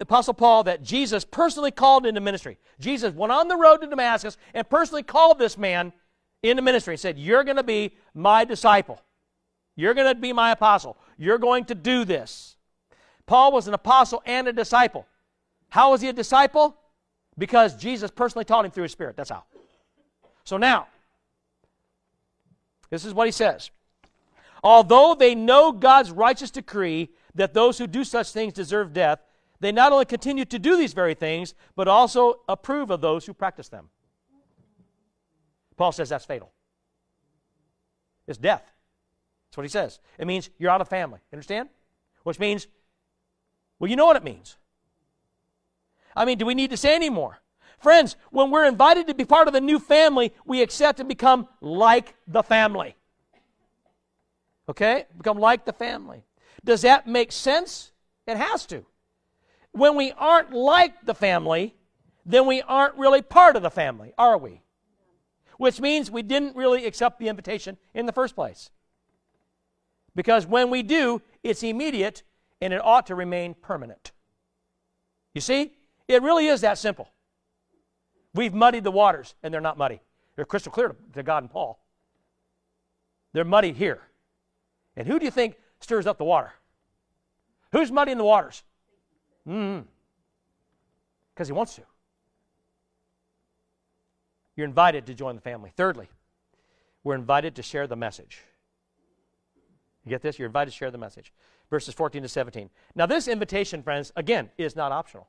[0.00, 2.56] Apostle Paul that Jesus personally called into ministry.
[2.78, 5.92] Jesus went on the road to Damascus and personally called this man
[6.42, 9.00] into ministry and said, You're going to be my disciple.
[9.76, 10.96] You're going to be my apostle.
[11.16, 12.56] You're going to do this.
[13.26, 15.06] Paul was an apostle and a disciple.
[15.68, 16.76] How was he a disciple?
[17.38, 19.16] Because Jesus personally taught him through his Spirit.
[19.16, 19.44] That's how.
[20.44, 20.88] So now,
[22.90, 23.70] this is what he says.
[24.62, 29.20] Although they know God's righteous decree that those who do such things deserve death,
[29.60, 33.32] they not only continue to do these very things, but also approve of those who
[33.32, 33.90] practice them.
[35.80, 36.52] Paul says that's fatal.
[38.26, 38.70] It's death.
[39.48, 39.98] That's what he says.
[40.18, 41.20] It means you're out of family.
[41.32, 41.70] Understand?
[42.22, 42.66] Which means,
[43.78, 44.58] well, you know what it means.
[46.14, 47.38] I mean, do we need to say any more?
[47.78, 51.48] Friends, when we're invited to be part of the new family, we accept and become
[51.62, 52.94] like the family.
[54.68, 55.06] Okay?
[55.16, 56.24] Become like the family.
[56.62, 57.92] Does that make sense?
[58.26, 58.84] It has to.
[59.72, 61.74] When we aren't like the family,
[62.26, 64.60] then we aren't really part of the family, are we?
[65.60, 68.70] Which means we didn't really accept the invitation in the first place.
[70.14, 72.22] Because when we do, it's immediate
[72.62, 74.12] and it ought to remain permanent.
[75.34, 75.74] You see,
[76.08, 77.10] it really is that simple.
[78.32, 80.00] We've muddied the waters, and they're not muddy.
[80.34, 81.78] They're crystal clear to God and Paul.
[83.34, 84.00] They're muddy here.
[84.96, 86.54] And who do you think stirs up the water?
[87.72, 88.62] Who's muddying the waters?
[89.46, 89.82] Mm-hmm.
[91.34, 91.82] Because he wants to.
[94.60, 95.72] You're invited to join the family.
[95.74, 96.10] Thirdly,
[97.02, 98.42] we're invited to share the message.
[100.04, 100.38] You get this?
[100.38, 101.32] You're invited to share the message.
[101.70, 102.68] Verses 14 to 17.
[102.94, 105.28] Now, this invitation, friends, again, is not optional.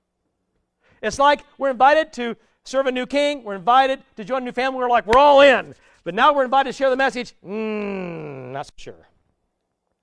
[1.02, 4.52] It's like we're invited to serve a new king, we're invited to join a new
[4.52, 5.76] family, we're like, we're all in.
[6.04, 7.34] But now we're invited to share the message.
[7.42, 9.08] Mm, not so sure.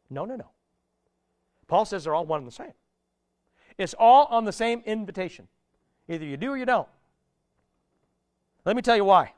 [0.09, 0.49] No, no, no.
[1.67, 2.73] Paul says they're all one and the same.
[3.77, 5.49] It's all on the same invitation.
[6.09, 6.89] Either you do or you don't.
[8.65, 9.33] Let me tell you why.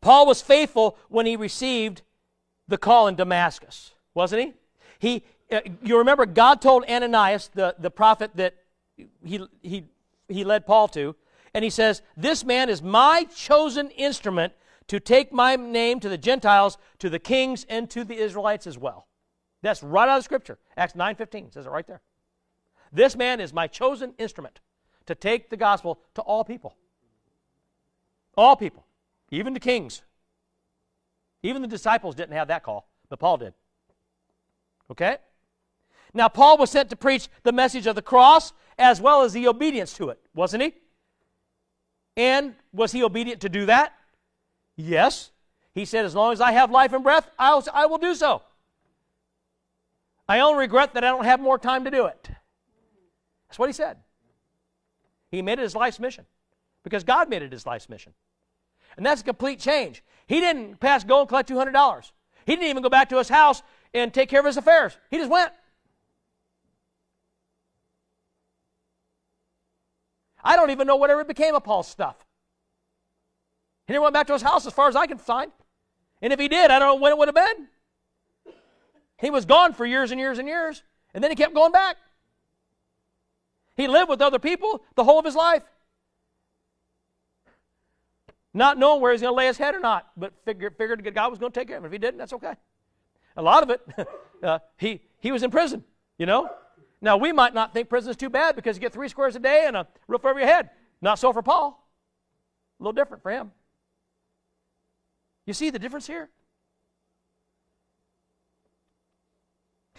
[0.00, 2.02] Paul was faithful when he received
[2.68, 4.52] the call in Damascus, wasn't he?
[4.98, 8.54] He, uh, you remember, God told Ananias, the, the prophet that
[9.24, 9.84] he, he,
[10.28, 11.16] he led Paul to,
[11.54, 14.52] and he says, This man is my chosen instrument
[14.88, 18.76] to take my name to the Gentiles, to the kings, and to the Israelites as
[18.76, 19.06] well.
[19.62, 20.58] That's right out of Scripture.
[20.76, 22.02] Acts 9.15 says it right there.
[22.92, 24.60] This man is my chosen instrument
[25.06, 26.76] to take the gospel to all people.
[28.36, 28.84] All people,
[29.30, 30.02] even the kings.
[31.42, 33.54] Even the disciples didn't have that call, but Paul did.
[34.90, 35.18] Okay?
[36.12, 39.48] Now, Paul was sent to preach the message of the cross as well as the
[39.48, 40.74] obedience to it, wasn't he?
[42.16, 43.92] And was he obedient to do that?
[44.76, 45.30] Yes.
[45.74, 48.42] He said, As long as I have life and breath, I'll, I will do so.
[50.28, 52.28] I only regret that I don't have more time to do it.
[53.48, 53.98] That's what he said.
[55.30, 56.26] He made it his life's mission
[56.84, 58.12] because God made it his life's mission.
[58.96, 60.04] And that's a complete change.
[60.28, 62.12] He didn't pass go and collect $200.
[62.46, 63.62] He didn't even go back to his house
[63.92, 64.96] and take care of his affairs.
[65.10, 65.50] He just went.
[70.44, 72.16] I don't even know whatever became of Paul's stuff.
[73.86, 75.50] He never went back to his house as far as I can find.
[76.22, 77.68] And if he did, I don't know when it would have been.
[79.18, 80.82] He was gone for years and years and years,
[81.14, 81.96] and then he kept going back.
[83.76, 85.62] He lived with other people the whole of his life.
[88.56, 91.40] Not knowing where he's going to lay his head or not, but figured, God was
[91.40, 91.86] going to take care of him.
[91.86, 92.54] If he didn't, that's okay.
[93.36, 94.08] A lot of it,
[94.44, 95.82] uh, he, he was in prison,
[96.18, 96.48] you know?
[97.00, 99.40] Now, we might not think prison is too bad because you get three squares a
[99.40, 100.70] day and a roof over your head.
[101.02, 101.84] Not so for Paul.
[102.78, 103.50] A little different for him.
[105.46, 106.30] You see the difference here?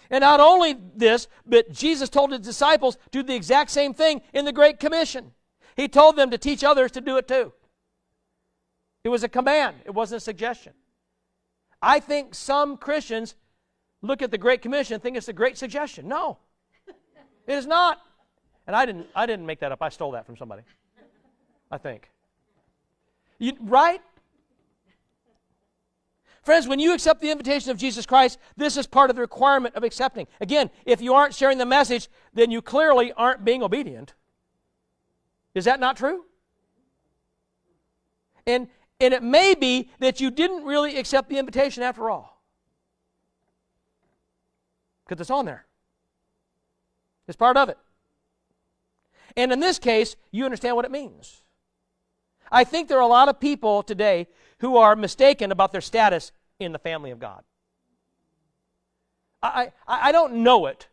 [0.08, 4.22] And not only this, but Jesus told his disciples to do the exact same thing
[4.32, 5.32] in the Great Commission.
[5.76, 7.52] He told them to teach others to do it too.
[9.06, 10.72] It was a command, it wasn't a suggestion.
[11.80, 13.36] I think some Christians
[14.02, 16.08] look at the Great Commission and think it's a great suggestion.
[16.08, 16.38] No,
[17.46, 18.00] it is not.
[18.66, 19.80] And I didn't, I didn't make that up.
[19.80, 20.62] I stole that from somebody.
[21.70, 22.10] I think.
[23.38, 24.02] You, right?
[26.42, 29.76] Friends, when you accept the invitation of Jesus Christ, this is part of the requirement
[29.76, 30.26] of accepting.
[30.40, 34.14] Again, if you aren't sharing the message, then you clearly aren't being obedient.
[35.54, 36.24] Is that not true?
[38.48, 38.66] And,
[39.00, 42.42] and it may be that you didn't really accept the invitation after all.
[45.04, 45.66] Because it's on there,
[47.28, 47.78] it's part of it.
[49.36, 51.42] And in this case, you understand what it means.
[52.50, 54.28] I think there are a lot of people today
[54.58, 57.42] who are mistaken about their status in the family of God.
[59.42, 60.88] I, I, I don't know it,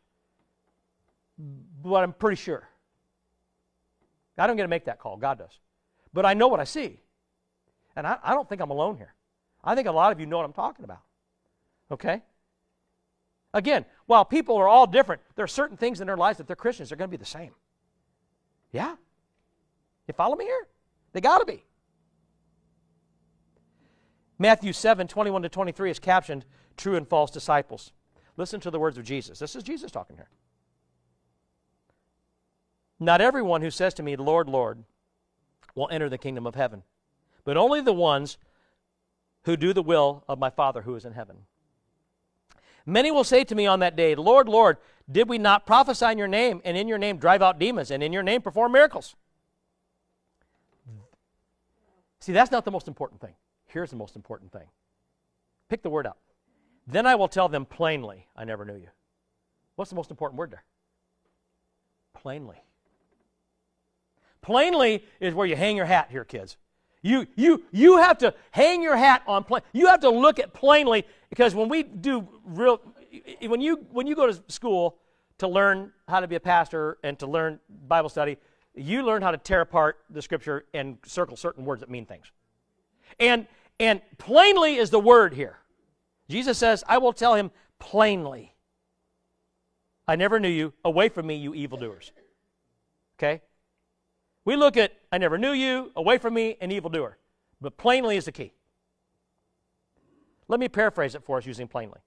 [1.37, 2.67] but I'm pretty sure.
[4.37, 5.59] I don't get to make that call, God does.
[6.11, 6.99] But I know what I see.
[7.95, 9.13] And I, I don't think I'm alone here.
[9.63, 11.01] I think a lot of you know what I'm talking about.
[11.91, 12.21] Okay?
[13.53, 16.55] Again, while people are all different, there are certain things in their lives that they're
[16.55, 17.51] Christians, they're going to be the same.
[18.71, 18.95] Yeah?
[20.07, 20.67] You follow me here?
[21.13, 21.63] They got to be.
[24.39, 27.93] Matthew 7 21 to 23 is captioned True and False Disciples.
[28.35, 29.39] Listen to the words of Jesus.
[29.39, 30.29] This is Jesus talking here.
[32.99, 34.83] Not everyone who says to me, Lord, Lord,
[35.75, 36.83] will enter the kingdom of heaven,
[37.45, 38.37] but only the ones
[39.43, 41.37] who do the will of my Father who is in heaven.
[42.85, 44.77] Many will say to me on that day, Lord, Lord,
[45.09, 48.03] did we not prophesy in your name, and in your name drive out demons, and
[48.03, 49.15] in your name perform miracles?
[52.19, 53.35] See, that's not the most important thing.
[53.65, 54.67] Here's the most important thing
[55.69, 56.19] pick the word up.
[56.85, 58.89] Then I will tell them plainly, I never knew you.
[59.75, 60.63] What's the most important word there?
[62.13, 62.61] Plainly.
[64.41, 66.57] Plainly is where you hang your hat here, kids.
[67.03, 69.61] You, you, you have to hang your hat on plain.
[69.73, 72.79] You have to look at plainly because when we do real,
[73.41, 74.97] when you when you go to school
[75.39, 78.37] to learn how to be a pastor and to learn Bible study,
[78.73, 82.31] you learn how to tear apart the scripture and circle certain words that mean things.
[83.19, 83.47] And
[83.81, 85.57] and plainly is the word here.
[86.29, 88.55] Jesus says, I will tell him plainly,
[90.07, 90.73] I never knew you.
[90.85, 92.13] Away from me, you evildoers.
[93.17, 93.41] Okay?
[94.45, 97.17] We look at, I never knew you, away from me, an evildoer.
[97.61, 98.53] But plainly is the key.
[100.47, 101.99] Let me paraphrase it for us using plainly.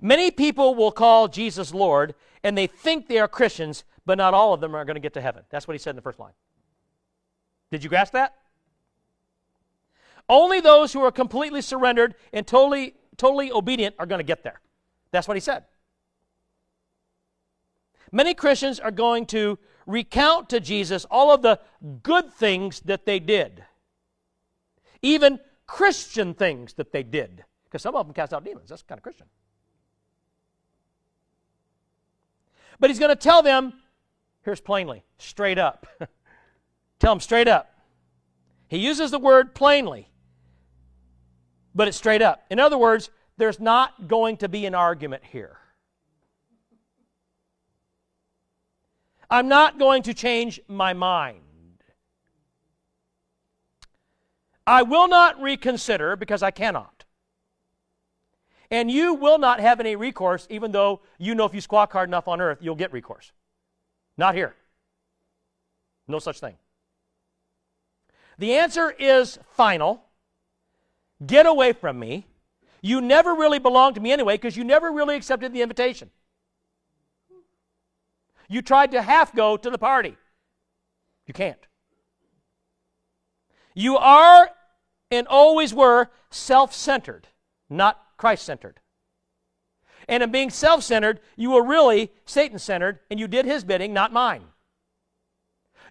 [0.00, 4.54] Many people will call Jesus Lord, and they think they are Christians, but not all
[4.54, 5.42] of them are going to get to heaven.
[5.50, 6.32] That's what he said in the first line.
[7.70, 8.34] Did you grasp that?
[10.28, 14.60] Only those who are completely surrendered and totally, totally obedient are going to get there.
[15.10, 15.64] That's what he said.
[18.12, 19.58] Many Christians are going to
[19.90, 21.60] recount to Jesus all of the
[22.02, 23.64] good things that they did,
[25.02, 28.68] even Christian things that they did, because some of them cast out demons.
[28.68, 29.26] That's kind of Christian.
[32.78, 33.74] But he's going to tell them,
[34.42, 35.86] here's plainly, straight up.
[36.98, 37.74] tell them straight up.
[38.68, 40.10] He uses the word plainly
[41.74, 42.44] but it's straight up.
[42.50, 45.58] In other words, there's not going to be an argument here.
[49.30, 51.40] I'm not going to change my mind.
[54.66, 57.04] I will not reconsider because I cannot.
[58.70, 62.08] And you will not have any recourse, even though you know if you squawk hard
[62.08, 63.32] enough on earth, you'll get recourse.
[64.16, 64.54] Not here.
[66.06, 66.56] No such thing.
[68.38, 70.04] The answer is final
[71.24, 72.26] Get away from me.
[72.82, 76.10] You never really belonged to me anyway because you never really accepted the invitation.
[78.50, 80.16] You tried to half go to the party.
[81.24, 81.64] You can't.
[83.74, 84.50] You are
[85.08, 87.28] and always were self centered,
[87.70, 88.80] not Christ centered.
[90.08, 93.92] And in being self centered, you were really Satan centered, and you did his bidding,
[93.92, 94.42] not mine.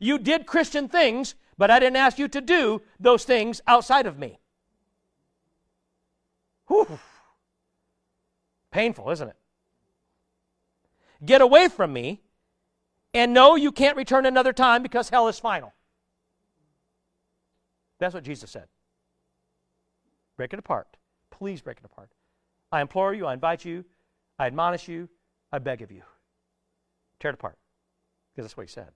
[0.02, 4.20] You did Christian things, but I didn't ask you to do those things outside of
[4.20, 4.38] me.
[6.68, 7.00] Whew.
[8.72, 9.38] Painful, isn't it?
[11.26, 12.22] Get away from me,
[13.14, 15.74] and no, you can't return another time because hell is final.
[18.00, 18.68] That's what Jesus said.
[20.38, 20.98] Break it apart.
[21.32, 22.10] Please break it apart.
[22.72, 23.84] I implore you, I invite you,
[24.38, 25.10] I admonish you,
[25.52, 26.04] I beg of you.
[27.20, 27.58] Tear it apart.
[28.32, 28.90] Because that's what he said.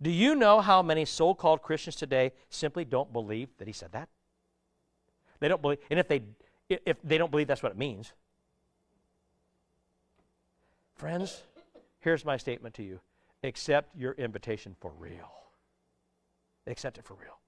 [0.00, 3.92] Do you know how many so called Christians today simply don't believe that he said
[3.92, 4.08] that?
[5.40, 6.22] They don't believe, and if they,
[6.68, 8.12] if they don't believe that's what it means.
[10.98, 11.44] Friends,
[12.00, 13.00] here's my statement to you
[13.44, 15.30] accept your invitation for real.
[16.66, 17.38] Accept it for real.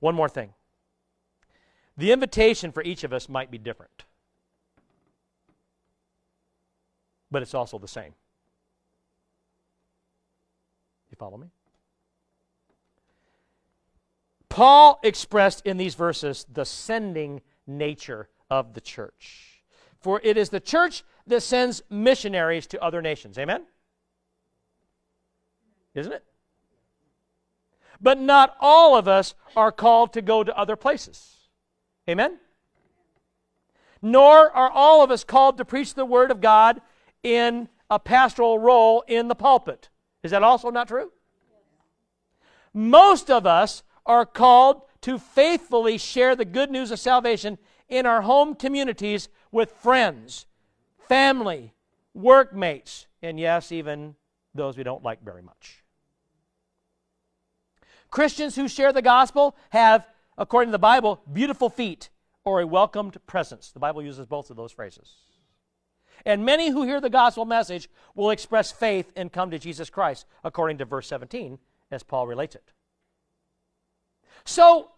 [0.00, 0.52] One more thing
[1.96, 4.04] the invitation for each of us might be different,
[7.30, 8.12] but it's also the same.
[11.10, 11.48] You follow me?
[14.48, 19.51] Paul expressed in these verses the sending nature of the church.
[20.02, 23.38] For it is the church that sends missionaries to other nations.
[23.38, 23.64] Amen?
[25.94, 26.24] Isn't it?
[28.00, 31.36] But not all of us are called to go to other places.
[32.08, 32.38] Amen?
[34.00, 36.80] Nor are all of us called to preach the Word of God
[37.22, 39.88] in a pastoral role in the pulpit.
[40.24, 41.12] Is that also not true?
[42.74, 48.22] Most of us are called to faithfully share the good news of salvation in our
[48.22, 50.46] home communities with friends,
[51.08, 51.72] family,
[52.14, 54.16] workmates, and yes, even
[54.54, 55.82] those we don't like very much.
[58.10, 62.10] Christians who share the gospel have, according to the Bible, beautiful feet
[62.44, 63.70] or a welcomed presence.
[63.70, 65.14] The Bible uses both of those phrases.
[66.24, 70.26] And many who hear the gospel message will express faith and come to Jesus Christ,
[70.44, 71.58] according to verse 17,
[71.90, 72.72] as Paul relates it.
[74.44, 74.90] So,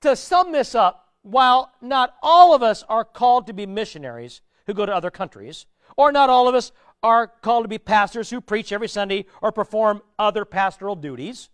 [0.00, 4.74] to sum this up, while not all of us are called to be missionaries who
[4.74, 5.66] go to other countries,
[5.96, 9.52] or not all of us are called to be pastors who preach every Sunday or
[9.52, 11.48] perform other pastoral duties,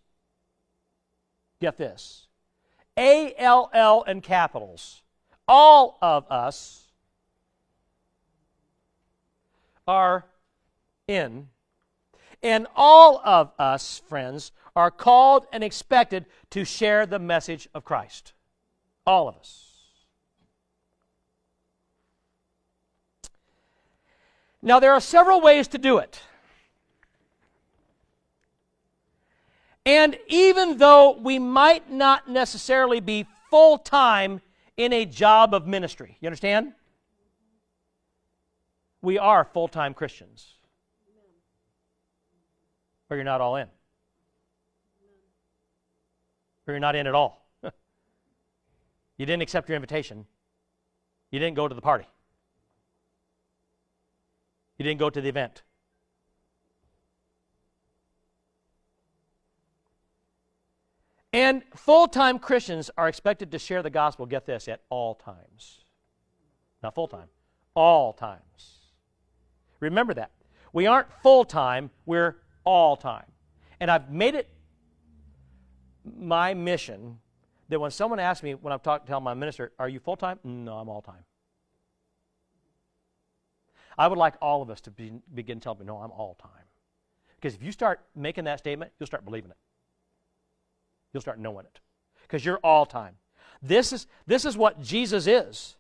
[1.60, 2.26] get this
[2.96, 5.02] A L L and capitals.
[5.48, 6.88] All of us
[9.86, 10.26] are
[11.06, 11.48] in.
[12.42, 18.34] And all of us, friends, are called and expected to share the message of Christ.
[19.06, 19.62] All of us.
[24.62, 26.20] Now, there are several ways to do it.
[29.84, 34.40] And even though we might not necessarily be full time
[34.76, 36.72] in a job of ministry, you understand?
[39.06, 40.54] we are full time Christians.
[43.08, 43.68] Or you're not all in.
[46.66, 47.45] Or you're not in at all.
[49.18, 50.26] You didn't accept your invitation.
[51.30, 52.06] You didn't go to the party.
[54.78, 55.62] You didn't go to the event.
[61.32, 65.84] And full time Christians are expected to share the gospel, get this, at all times.
[66.82, 67.28] Not full time,
[67.74, 68.40] all times.
[69.80, 70.30] Remember that.
[70.72, 73.26] We aren't full time, we're all time.
[73.80, 74.48] And I've made it
[76.18, 77.18] my mission
[77.68, 80.38] that when someone asks me, when I'm talking, to my minister, are you full time?
[80.44, 81.24] No, I'm all time.
[83.98, 86.50] I would like all of us to be, begin telling me, no, I'm all time.
[87.36, 89.56] Because if you start making that statement, you'll start believing it.
[91.12, 91.80] You'll start knowing it.
[92.22, 93.14] Because you're all time.
[93.62, 95.76] This is, this is what Jesus is.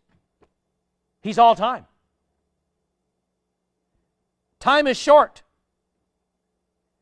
[1.20, 1.86] He's all time.
[4.60, 5.42] Time is short.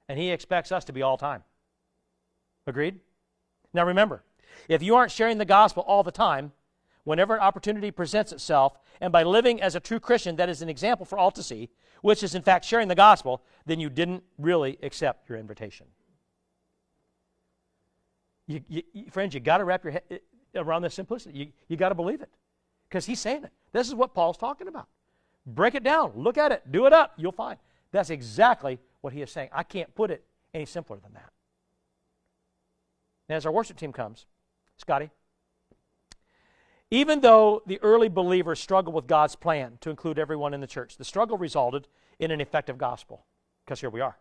[0.08, 1.44] And He expects us to be all time.
[2.66, 2.98] Agreed?
[3.72, 4.22] Now remember,
[4.68, 6.52] if you aren't sharing the gospel all the time,
[7.04, 10.68] whenever an opportunity presents itself, and by living as a true Christian that is an
[10.68, 11.68] example for all to see,
[12.02, 15.86] which is in fact sharing the gospel, then you didn't really accept your invitation.
[18.46, 20.20] You, you, friends, you got to wrap your head
[20.54, 21.38] around this simplicity.
[21.38, 22.30] You, you got to believe it
[22.88, 23.52] because he's saying it.
[23.72, 24.86] This is what Paul's talking about.
[25.46, 27.58] Break it down, look at it, do it up, you'll find.
[27.90, 29.50] That's exactly what he is saying.
[29.52, 31.32] I can't put it any simpler than that.
[33.28, 34.26] And as our worship team comes,
[34.76, 35.10] Scotty,
[36.90, 40.96] even though the early believers struggled with God's plan to include everyone in the church,
[40.96, 43.24] the struggle resulted in an effective gospel,
[43.64, 44.16] because here we are.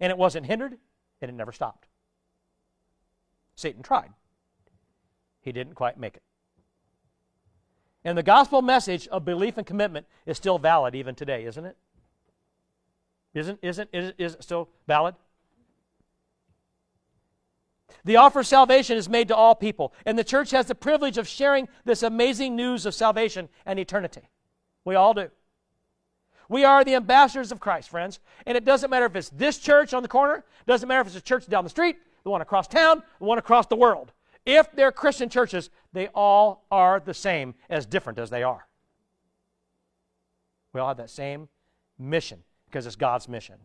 [0.00, 0.78] And it wasn't hindered,
[1.20, 1.88] and it never stopped.
[3.54, 4.12] Satan tried.
[5.40, 6.22] He didn't quite make it.
[8.04, 11.76] And the gospel message of belief and commitment is still valid even today, isn't it?
[13.34, 15.14] Isn't, isn't, is, is it still valid?
[18.04, 21.18] The offer of salvation is made to all people, and the church has the privilege
[21.18, 24.28] of sharing this amazing news of salvation and eternity.
[24.84, 25.30] We all do.
[26.48, 28.18] We are the ambassadors of Christ, friends.
[28.44, 31.16] And it doesn't matter if it's this church on the corner, doesn't matter if it's
[31.16, 34.12] a church down the street, the one across town, the one across the world.
[34.44, 38.66] If they're Christian churches, they all are the same, as different as they are.
[40.72, 41.48] We all have that same
[41.98, 43.56] mission because it's God's mission.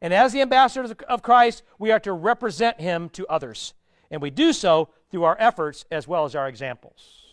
[0.00, 3.74] And as the ambassadors of Christ, we are to represent him to others.
[4.10, 7.24] And we do so through our efforts as well as our examples.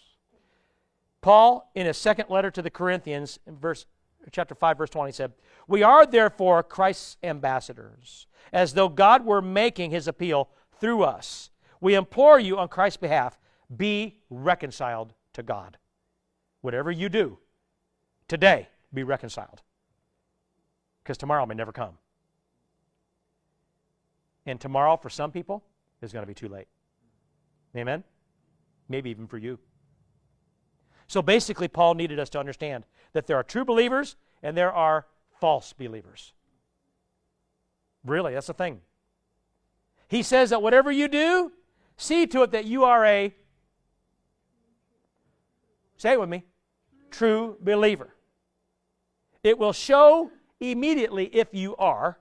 [1.21, 3.85] Paul, in his second letter to the Corinthians, in verse,
[4.31, 5.33] chapter 5, verse 20, said,
[5.67, 10.49] We are therefore Christ's ambassadors, as though God were making his appeal
[10.79, 11.49] through us.
[11.81, 13.39] We implore you on Christ's behalf,
[13.75, 15.77] be reconciled to God.
[16.61, 17.39] Whatever you do
[18.27, 19.61] today, be reconciled.
[21.03, 21.97] Because tomorrow may never come.
[24.45, 25.63] And tomorrow, for some people,
[26.01, 26.67] is going to be too late.
[27.75, 28.03] Amen?
[28.87, 29.59] Maybe even for you.
[31.07, 35.05] So basically, Paul needed us to understand that there are true believers and there are
[35.39, 36.33] false believers.
[38.03, 38.81] Really, that's the thing.
[40.07, 41.51] He says that whatever you do,
[41.97, 43.33] see to it that you are a,
[45.97, 46.43] say it with me,
[47.09, 48.13] true believer.
[49.43, 52.19] It will show immediately if you are,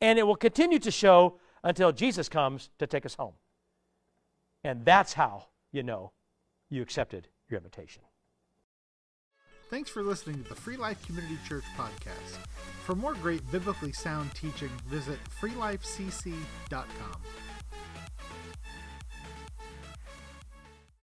[0.00, 1.38] and it will continue to show
[1.68, 3.34] until Jesus comes to take us home.
[4.64, 6.12] And that's how you know
[6.70, 8.02] you accepted your invitation.
[9.68, 12.38] Thanks for listening to the Free Life Community Church podcast.
[12.86, 17.20] For more great biblically sound teaching, visit freelifecc.com.